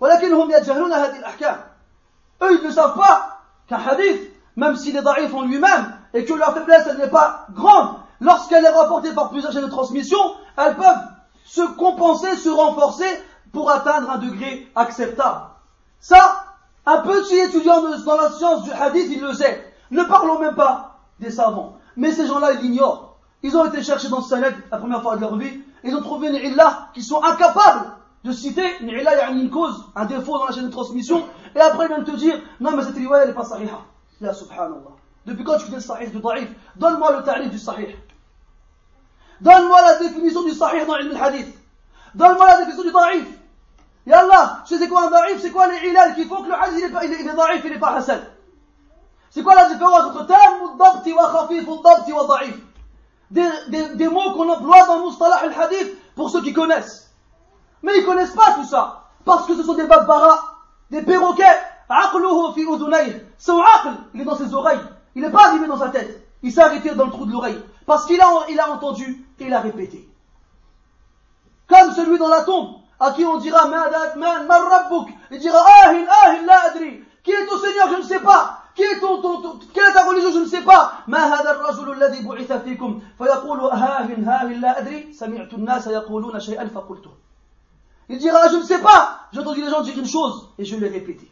[0.00, 1.60] ولكنهم يجهلون هذه الأحكام
[2.42, 6.34] eux ils ne savent pas qu'un hadith même s'il est daif en lui-même et que
[6.34, 10.18] la faiblesse elle n'est pas grande lorsqu'elle est rapportée par plusieurs chaînes de transmission
[10.58, 11.06] elles peuvent
[11.44, 15.40] se compenser, se renforcer pour atteindre un degré acceptable
[16.00, 16.39] ça
[16.85, 20.99] un petit étudiant dans la science du hadith il le sait ne parlons même pas
[21.19, 24.77] des savants mais ces gens-là ils l'ignorent ils ont été cherchés dans ce sanad la
[24.77, 27.91] première fois de leur vie ils ont trouvé une illa qui sont incapables
[28.23, 30.71] de citer une illa, il y a une cause, un défaut dans la chaîne de
[30.71, 33.79] transmission, et après ils viennent te dire, non mais cette riwaya elle n'est pas sahiha.
[34.19, 34.91] Ya subhanallah.
[35.25, 36.49] Depuis quand tu fais le sahih du da'if?
[36.75, 37.95] Donne-moi le tarif du sahih.
[39.39, 41.55] Donne-moi la définition du sahih dans le hadith.
[42.13, 43.40] Donne-moi la définition du da'if.
[44.05, 46.55] Ya Allah, tu sais quoi un da'if C'est quoi les ilal qui font que le
[46.55, 48.21] hadith il est, il est, il est da'if, il n'est pas hassan
[49.29, 52.55] C'est quoi la différence entre tam, dabti, wa khafif, ou dabti, wa da'if
[53.31, 57.11] des, mots qu'on emploie dans Mustalah al-Hadith pour ceux qui connaissent.
[57.81, 59.05] Mais ils connaissent pas tout ça.
[59.25, 60.57] Parce que ce sont des babbara,
[60.89, 61.43] des perroquets.
[63.37, 64.79] Son aql, il est dans ses oreilles.
[65.15, 66.25] Il n'est pas arrivé dans sa tête.
[66.41, 67.61] Il s'est arrêté dans le trou de l'oreille.
[67.85, 70.07] Parce qu'il a, il a entendu et il a répété.
[71.67, 73.68] Comme celui dans la tombe, à qui on dira,
[75.30, 77.02] il dira, ahin, ahin, la adri.
[77.22, 78.62] Qui est ton Seigneur, je ne sais pas.
[78.74, 80.92] Quelle est, ton, ton, ton, quelle est ta religion Je ne sais pas.
[81.08, 86.68] ما هذا الرجل الذي بعث فيكم فيقول هاهن هاهن لا أدري سمعت الناس يقولون شيئا
[86.68, 87.10] فقلته.
[88.08, 89.20] Il dira je ne sais pas.
[89.32, 91.30] J'ai entendu les gens dire une chose et je l'ai répété.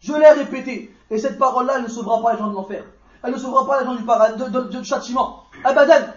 [0.00, 0.94] Je l'ai répété.
[1.10, 2.84] Et cette parole-là, elle ne sauvera pas les gens de l'enfer.
[3.22, 5.44] Elle ne sauvera pas les gens du, paradis, de, de, de, du châtiment.
[5.64, 6.12] Abadan.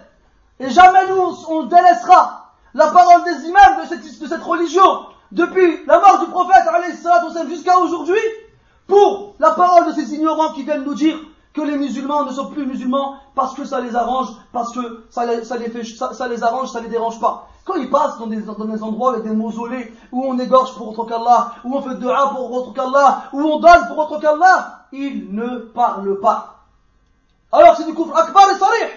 [0.60, 2.35] Et jamais nous, on délaissera
[2.77, 6.63] la parole des imams de cette, religion depuis la mort du prophète
[7.49, 8.21] jusqu'à aujourd'hui
[8.85, 11.17] pour la parole de ces ignorants qui viennent nous dire
[11.53, 15.25] que les musulmans ne sont plus musulmans parce que ça les arrange, parce que ça
[15.25, 15.57] les, ça
[16.13, 17.49] ça, les arrange, ça les dérange pas.
[17.65, 18.47] Quand ils passent dans des,
[18.83, 22.51] endroits avec des mausolées, où on égorge pour autre qu'Allah, où on fait dua pour
[22.51, 26.59] autre qu'Allah, où on donne pour autre qu'Allah, ils ne parlent pas.
[27.51, 28.93] Alors c'est du kufr akbar et sarih.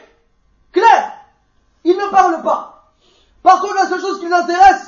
[0.70, 1.12] Clair.
[1.84, 2.79] Ils ne parlent pas.
[3.42, 4.86] Par contre, la seule chose qui les intéresse,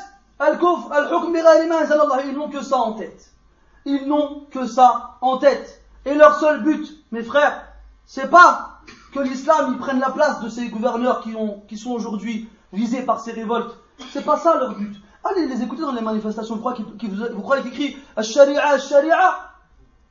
[2.25, 3.33] ils n'ont que ça en tête.
[3.85, 5.83] Ils n'ont que ça en tête.
[6.05, 7.67] Et leur seul but, mes frères,
[8.07, 8.81] c'est pas
[9.15, 13.03] que l'islam y prenne la place de ces gouverneurs qui, ont, qui sont aujourd'hui visés
[13.03, 13.77] par ces révoltes.
[14.11, 14.97] C'est pas ça leur but.
[15.25, 16.57] Allez les écouter dans les manifestations.
[16.57, 19.50] Vous croyez qu'ils crient Al-Sharia, Al-Sharia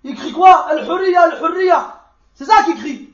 [0.04, 2.02] Ils crient quoi Al-Hurriya, Al-Hurriya.
[2.34, 3.10] C'est ça qu'ils crient.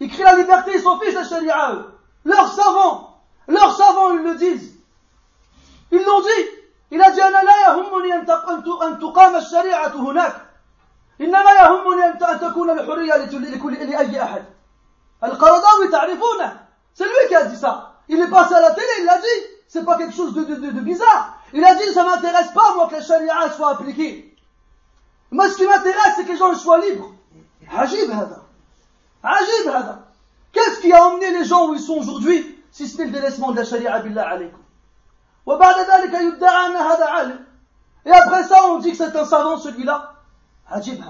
[0.00, 1.86] Ils crient la liberté, ils s'en fichent la Sharia, eux.
[2.24, 3.15] Leurs savants,
[3.47, 4.73] leurs savants, ils le disent.
[5.91, 6.45] Ils l'ont dit.
[6.91, 10.35] Il a dit أنا لا يهمني أن تقام الشريعة هناك
[11.21, 14.45] إنما يهمني أن تكون الحرية لكل لأي أحد
[15.23, 16.57] القرضاوي تعرفونه
[16.93, 17.93] C'est lui qui a dit ça.
[18.09, 19.47] Il est passé à la télé, il a dit.
[19.67, 21.37] C'est pas quelque chose de, de, de, de bizarre.
[21.53, 24.35] Il a dit, ça m'intéresse pas, moi, que la charia soit appliquée.
[25.31, 27.13] Moi, ce qui m'intéresse, c'est que les gens soient libres.
[27.73, 28.41] Ajib, hada.
[29.23, 29.99] Ajib, hada.
[30.51, 33.52] Qu'est-ce qui a emmené les gens où ils sont aujourd'hui, si ce n'est le délaissement
[33.52, 34.60] de la charia billah alaykum.
[38.04, 40.12] Et après ça, on dit que c'est un savant celui-là.
[40.70, 41.02] Ajib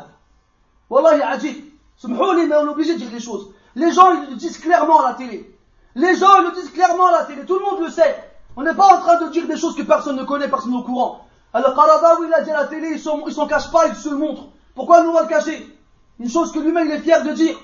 [0.89, 1.65] Wallahi ajib.
[2.07, 3.53] Mais on est obligé de dire les choses.
[3.75, 5.59] Les gens, ils le disent clairement à la télé.
[5.97, 7.45] Les gens, ils le disent clairement à la télé.
[7.45, 8.15] Tout le monde le sait.
[8.55, 10.79] On n'est pas en train de dire des choses que personne ne connaît, personne n'est
[10.79, 11.27] au courant.
[11.53, 14.09] Alors, Qaradawi, il a dit à la télé, ils s'en, s'en cachent pas, ils se
[14.09, 14.51] le montrent.
[14.77, 15.77] Pourquoi nous, va le cacher?
[16.21, 17.59] Une chose que lui-même, il est fier de dire.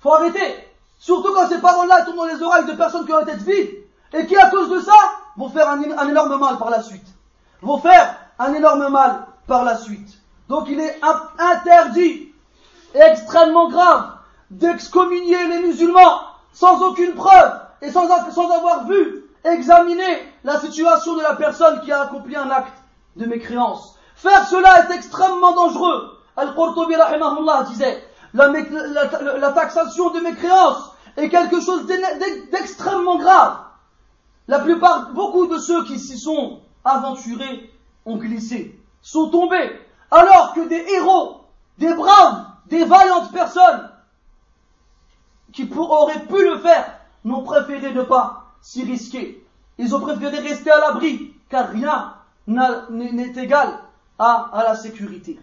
[0.00, 0.67] Faut arrêter.
[0.98, 3.70] Surtout quand ces paroles-là tombent dans les oreilles de personnes qui ont la tête vide
[4.12, 4.96] et qui, à cause de ça,
[5.36, 7.06] vont faire un, énorme mal par la suite.
[7.62, 10.18] Vont faire un énorme mal par la suite.
[10.48, 12.32] Donc il est in- interdit
[12.94, 14.12] et extrêmement grave
[14.50, 16.20] d'excommunier les musulmans
[16.52, 22.02] sans aucune preuve et sans, avoir vu, examiner la situation de la personne qui a
[22.02, 22.76] accompli un acte
[23.16, 23.96] de mécréance.
[24.16, 26.18] Faire cela est extrêmement dangereux.
[26.36, 26.94] Al-Qurtubi
[27.70, 28.02] disait,
[28.34, 33.58] la, taxation de mécréance est quelque chose d'extrêmement grave.
[34.46, 37.70] La plupart, beaucoup de ceux qui s'y sont aventurés
[38.06, 39.78] ont glissé, sont tombés,
[40.10, 41.44] alors que des héros,
[41.78, 43.90] des braves, des vaillantes personnes
[45.52, 49.44] qui auraient pu le faire n'ont préféré ne pas s'y risquer.
[49.76, 52.14] Ils ont préféré rester à l'abri, car rien
[52.46, 53.78] n'est égal
[54.18, 55.38] à la sécurité.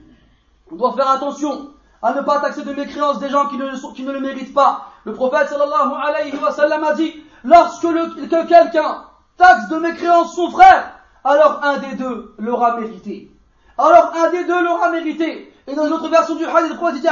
[0.71, 1.74] On doit faire attention
[2.05, 4.91] à ne pas taxer de mécréance des gens qui ne, qui ne le méritent pas.
[5.05, 9.05] Le prophète sallallahu alayhi wa sallam a dit, lorsque que quelqu'un
[9.37, 10.91] taxe de mécréance son frère,
[11.23, 13.31] alors un des deux l'aura mérité.
[13.77, 15.51] Alors un des deux l'aura mérité.
[15.65, 17.07] Et dans une autre version du hadith, le prophète dit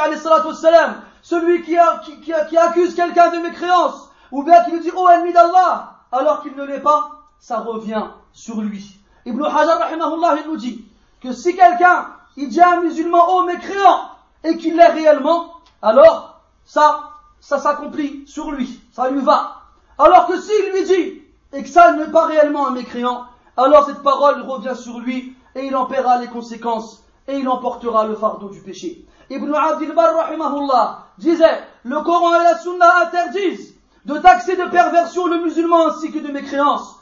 [1.24, 1.76] celui qui,
[2.22, 6.44] qui- qui accuse quelqu'un de mécréance, ou bien qui lui dit ô ennemi d'Allah, alors
[6.44, 9.00] qu'il ne l'est pas, ça revient sur lui.
[9.26, 10.86] Ibn Hajar rahimahullah, il nous dit
[11.22, 14.02] que si quelqu'un, il dit à un musulman ô mécréant,
[14.44, 19.62] et qu'il l'est réellement, alors ça, ça s'accomplit sur lui, ça lui va.
[19.98, 21.22] Alors que s'il lui dit,
[21.54, 23.26] et que ça n'est pas réellement un mécréant,
[23.58, 28.06] alors cette parole revient sur lui, et il en paiera les conséquences, et il emportera
[28.06, 29.06] le fardeau du péché.
[29.30, 33.76] Ibn Abdil Bar, disait, le Coran et la Sunna interdisent
[34.06, 36.96] de taxer de perversion le musulman ainsi que de mécréance,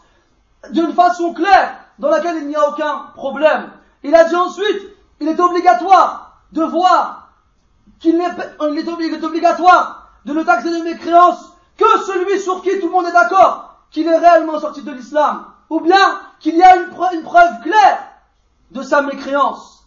[0.71, 3.71] d'une façon claire, dans laquelle il n'y a aucun problème.
[4.03, 4.81] Il a dit ensuite,
[5.19, 7.20] il est obligatoire de voir
[8.02, 12.91] qu'il il est obligatoire de ne taxer de mécréance que celui sur qui tout le
[12.91, 17.24] monde est d'accord qu'il est réellement sorti de l'islam, ou bien qu'il y a une
[17.24, 18.08] preuve, claire
[18.72, 19.86] de sa mécréance,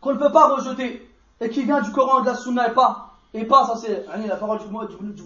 [0.00, 1.10] qu'on ne peut pas rejeter,
[1.40, 4.06] et qui vient du Coran et de la Sunna et pas, et pas, ça c'est,
[4.26, 5.22] la parole du, du, du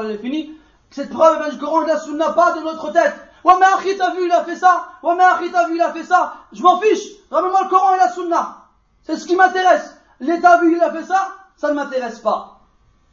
[0.00, 0.58] elle est finie,
[0.90, 3.14] cette preuve vient du Coran et de la Sunna, pas de notre tête.
[3.44, 4.88] Ouais, mais Akhi, t'as vu, il a fait ça?
[5.02, 6.34] Ouais, mais Akhi, vu, il a fait ça?
[6.52, 7.06] Je m'en fiche.
[7.30, 8.56] Ramène-moi le Coran et la Sunna.
[9.02, 9.96] C'est ce qui m'intéresse.
[10.20, 12.60] L'État vu, il a fait ça, ça ne m'intéresse pas.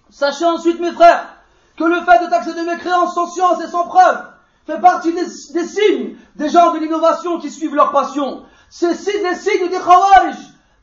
[0.09, 1.37] Sachez ensuite, mes frères,
[1.77, 4.25] que le fait de taxer de mécréance sans science et sans preuve
[4.65, 8.43] fait partie des, signes des gens de l'innovation qui suivent leur passion.
[8.69, 10.35] C'est des signes des khawarij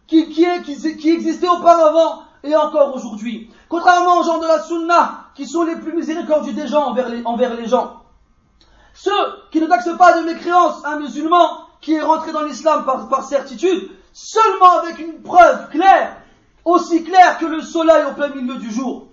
[0.07, 3.51] qui, existaient auparavant et encore aujourd'hui.
[3.69, 6.95] Contrairement aux gens de la sunna qui sont les plus miséricordieux des gens
[7.25, 8.01] envers les, gens.
[8.95, 9.11] Ceux
[9.51, 13.91] qui ne taxent pas de mécréance un musulman qui est rentré dans l'islam par certitude,
[14.15, 16.17] seulement avec une preuve claire,
[16.65, 19.09] aussi claire que le soleil au plein milieu du jour.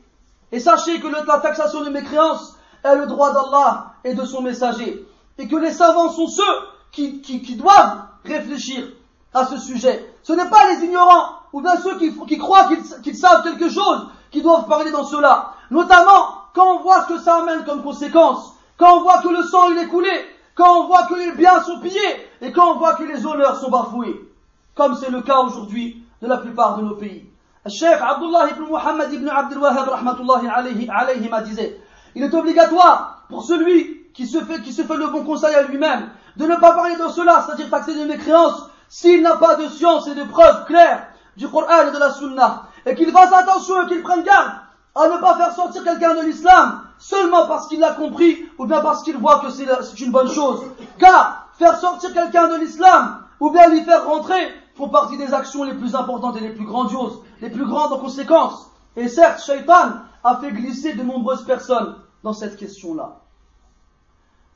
[0.53, 5.05] Et sachez que la taxation de mécréance est le droit d'Allah et de son messager.
[5.37, 6.43] Et que les savants sont ceux
[6.91, 8.87] qui, qui, qui doivent réfléchir
[9.33, 10.13] à ce sujet.
[10.23, 14.07] Ce n'est pas les ignorants ou bien ceux qui, croient qu'ils qu'ils savent quelque chose
[14.29, 15.53] qui doivent parler dans cela.
[15.71, 19.43] Notamment quand on voit ce que ça amène comme conséquence, quand on voit que le
[19.43, 20.11] sang il est coulé,
[20.53, 23.59] quand on voit que les biens sont pillés et quand on voit que les honneurs
[23.59, 24.30] sont bafoués.
[24.75, 27.25] Comme c'est le cas aujourd'hui de la plupart de nos pays.
[27.67, 31.79] Cheikh Abdullah ibn Muhammad ibn Abdul Wahhab rahmatullahi alayhi, alayhi disait,
[32.15, 35.63] il est obligatoire pour celui qui se fait, qui se fait le bon conseil à
[35.63, 39.67] lui-même de ne pas parler de cela, c'est-à-dire taxer de mécréance, s'il n'a pas de
[39.67, 41.07] science et de preuves claires
[41.37, 44.51] du Coran et de la Sunna, et qu'il fasse attention et qu'il prenne garde
[44.95, 48.81] à ne pas faire sortir quelqu'un de l'islam seulement parce qu'il l'a compris ou bien
[48.81, 50.63] parce qu'il voit que c'est une bonne chose.
[50.99, 55.63] Car faire sortir quelqu'un de l'islam ou bien l'y faire rentrer font partie des actions
[55.63, 58.65] les plus importantes et les plus grandioses, les plus grandes en conséquence.
[58.95, 59.91] Et certes, Shaitan
[60.23, 63.17] a fait glisser de nombreuses personnes dans cette question-là.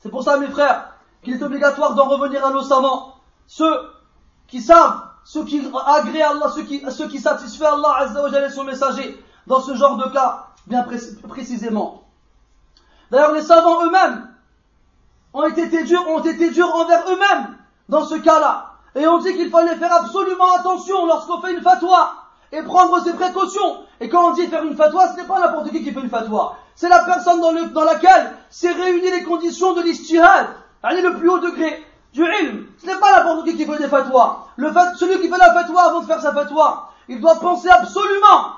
[0.00, 3.14] C'est pour ça, mes frères, qu'il est obligatoire d'en revenir à nos savants,
[3.46, 3.88] ceux
[4.48, 9.24] qui savent, ceux qui agréent Allah, ceux qui, ceux qui satisfait Allah et son messager,
[9.46, 12.02] dans ce genre de cas, bien précis- précisément.
[13.12, 14.28] D'ailleurs, les savants eux-mêmes
[15.32, 17.56] ont été durs, ont été durs envers eux-mêmes
[17.88, 18.65] dans ce cas-là.
[18.96, 22.14] Et on dit qu'il fallait faire absolument attention lorsqu'on fait une fatwa
[22.50, 23.80] et prendre ses précautions.
[24.00, 26.08] Et quand on dit faire une fatwa, ce n'est pas n'importe qui qui fait une
[26.10, 26.56] fatwa.
[26.74, 30.48] C'est la personne dans, le- dans laquelle s'est réunies les conditions de l'istihad,
[30.82, 31.84] c'est-à-dire le plus haut degré
[32.14, 32.66] du ilm.
[32.78, 34.46] Ce n'est pas n'importe qui qui fait des fatwas.
[34.56, 37.68] Le fait, celui qui fait la fatwa avant de faire sa fatwa, il doit penser
[37.68, 38.54] absolument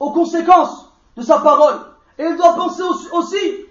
[0.00, 1.76] aux conséquences de sa parole.
[2.18, 2.82] Et il doit penser
[3.12, 3.66] aussi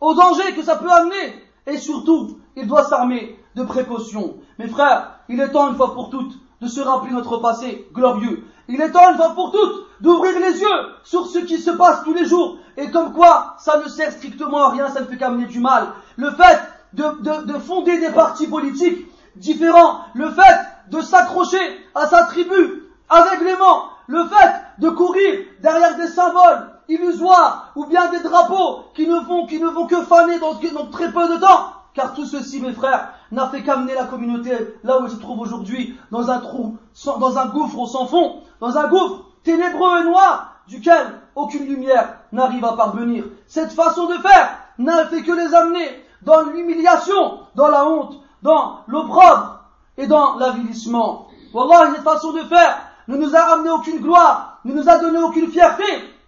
[0.00, 1.42] aux dangers que ça peut amener.
[1.66, 4.36] Et surtout, il doit s'armer de précaution.
[4.58, 8.44] Mes frères, il est temps une fois pour toutes de se rappeler notre passé glorieux.
[8.68, 12.04] Il est temps une fois pour toutes d'ouvrir les yeux sur ce qui se passe
[12.04, 15.16] tous les jours et comme quoi ça ne sert strictement à rien, ça ne fait
[15.16, 15.88] qu'amener du mal.
[16.16, 16.60] Le fait
[16.92, 20.58] de, fonder des partis politiques différents, le fait
[20.90, 21.58] de s'accrocher
[21.94, 28.20] à sa tribu aveuglément, le fait de courir derrière des symboles illusoires ou bien des
[28.20, 31.72] drapeaux qui ne vont, qui ne vont que faner dans, dans très peu de temps,
[31.94, 34.52] car tout ceci, mes frères, n'a fait qu'amener la communauté
[34.84, 38.76] là où elle se trouve aujourd'hui, dans un trou, dans un gouffre sans fond, dans
[38.76, 43.24] un gouffre ténébreux et noir, duquel aucune lumière n'arrive à parvenir.
[43.46, 48.80] Cette façon de faire n'a fait que les amener dans l'humiliation, dans la honte, dans
[48.86, 49.60] l'opprobre
[49.96, 51.28] et dans l'avilissement.
[51.52, 52.78] Wallah, cette façon de faire
[53.08, 55.84] ne nous a amené aucune gloire, ne nous a donné aucune fierté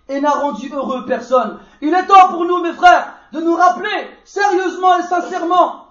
[0.09, 1.59] et n'a rendu heureux personne.
[1.81, 5.82] Il est temps pour nous, mes frères, de nous rappeler sérieusement et sincèrement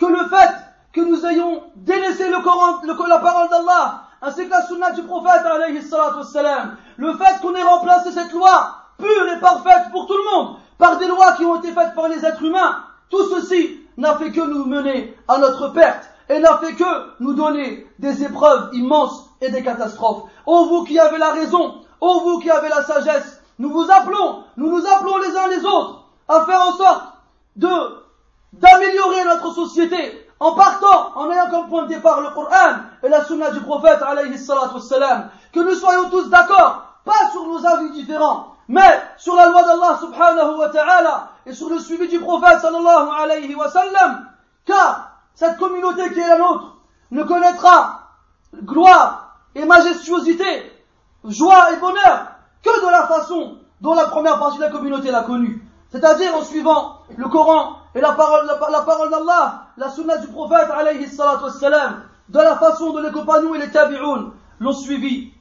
[0.00, 0.50] que le fait
[0.92, 5.42] que nous ayons délaissé la parole d'Allah, ainsi que la sunna du prophète,
[6.96, 10.98] le fait qu'on ait remplacé cette loi pure et parfaite pour tout le monde par
[10.98, 14.40] des lois qui ont été faites par les êtres humains, tout ceci n'a fait que
[14.40, 19.50] nous mener à notre perte et n'a fait que nous donner des épreuves immenses et
[19.50, 20.22] des catastrophes.
[20.46, 24.44] Ô vous qui avez la raison, ô vous qui avez la sagesse, nous vous appelons,
[24.56, 27.04] nous nous appelons les uns les autres à faire en sorte
[27.56, 27.68] de
[28.80, 33.24] d'améliorer notre société en partant, en ayant comme point de départ le Coran et la
[33.24, 34.32] sunna du prophète alayhi
[35.52, 39.98] que nous soyons tous d'accord, pas sur nos avis différents, mais sur la loi d'Allah
[40.00, 43.08] subhanahu wa ta'ala et sur le suivi du prophète sallallahu
[44.64, 46.76] car cette communauté qui est la nôtre
[47.10, 48.00] ne connaîtra
[48.62, 50.72] gloire et majestuosité,
[51.24, 52.28] joie et bonheur
[52.62, 55.66] que de la façon dont la première partie de la communauté l'a connue.
[55.90, 60.70] C'est-à-dire en suivant le Coran et la parole, la, parole d'Allah, la sunna du prophète
[60.70, 65.32] alayhi salatu wassalam, de la façon dont les compagnons et les tabi'un l'ont suivi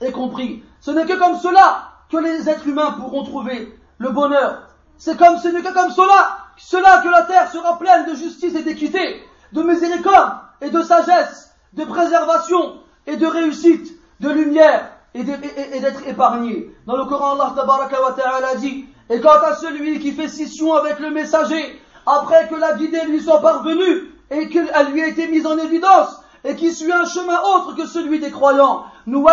[0.00, 0.62] et compris.
[0.80, 4.62] Ce n'est que comme cela que les êtres humains pourront trouver le bonheur.
[4.98, 8.54] C'est comme, ce n'est que comme cela, cela que la terre sera pleine de justice
[8.54, 9.22] et d'équité,
[9.52, 16.70] de miséricorde et de sagesse, de préservation et de réussite, de lumière et d'être épargné.
[16.86, 21.10] Dans le Coran, Allah ta'ala dit, et quant à celui qui fait scission avec le
[21.10, 25.58] messager, après que la guidée lui soit parvenue et qu'elle lui ait été mise en
[25.58, 29.26] évidence, et qui suit un chemin autre que celui des croyants, nous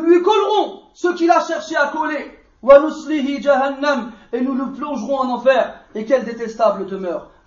[0.00, 2.35] lui collerons ce qu'il a cherché à coller.
[2.62, 5.74] Et nous le plongerons en enfer.
[5.94, 6.24] Et quelle.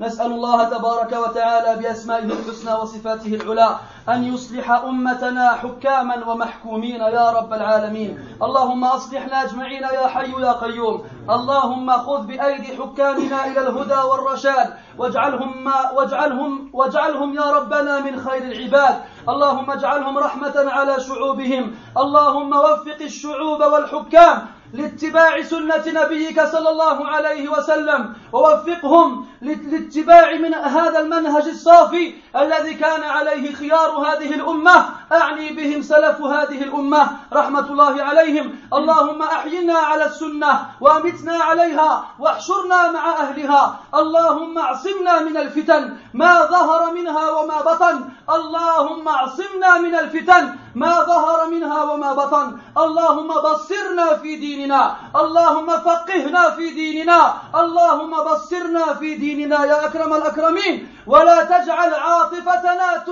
[0.01, 3.75] نسأل الله تبارك وتعالى بأسمائه الحسنى وصفاته العلى
[4.09, 11.03] أن يصلح أمتنا حكاما ومحكومين يا رب العالمين اللهم أصلحنا أجمعين يا حي يا قيوم
[11.29, 18.43] اللهم خذ بأيدي حكامنا إلى الهدى والرشاد واجعلهم, ما واجعلهم, واجعلهم يا ربنا من خير
[18.43, 27.07] العباد اللهم اجعلهم رحمة على شعوبهم اللهم وفق الشعوب والحكام لاتباع سنة نبيك صلى الله
[27.07, 28.13] عليه وسلم.
[28.33, 34.98] ووفقهم لاتباع من هذا المنهج الصافي الذي كان عليه خيار هذه الأمة.
[35.11, 38.55] أعني بهم سلف هذه الأمة رحمة الله عليهم.
[38.73, 43.79] اللهم أحينا على السنة وأمتنا عليها واحشرنا مع أهلها.
[43.95, 48.09] اللهم اعصمنا من الفتن ما ظهر منها وما بطن.
[48.29, 52.57] اللهم اعصمنا من الفتن ما ظهر منها وما بطن.
[52.77, 60.87] اللهم بصرنا في ديننا اللهم فقهنا في ديننا اللهم بصرنا في ديننا يا أكرم الأكرمين.
[61.07, 63.03] ولا تجعل عاطفتنا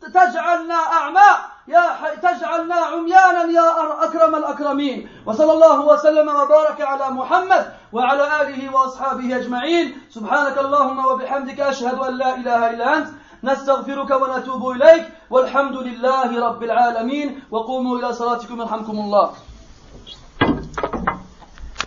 [0.00, 1.30] تجعلنا أعمى.
[1.68, 5.08] يا تجعلنا عميانا يا أكرم الأكرمين.
[5.26, 10.00] وصلى الله وسلم وبارك على محمد وعلى آله وأصحابه أجمعين.
[10.10, 13.08] سبحانك اللهم وبحمدك أشهد أن لا إله إلا أنت.
[13.44, 15.04] نستغفرك ونتوب إليك.
[15.30, 17.42] والحمد لله رب العالمين.
[17.50, 19.30] وقوموا إلى صلاتكم يرحمكم الله.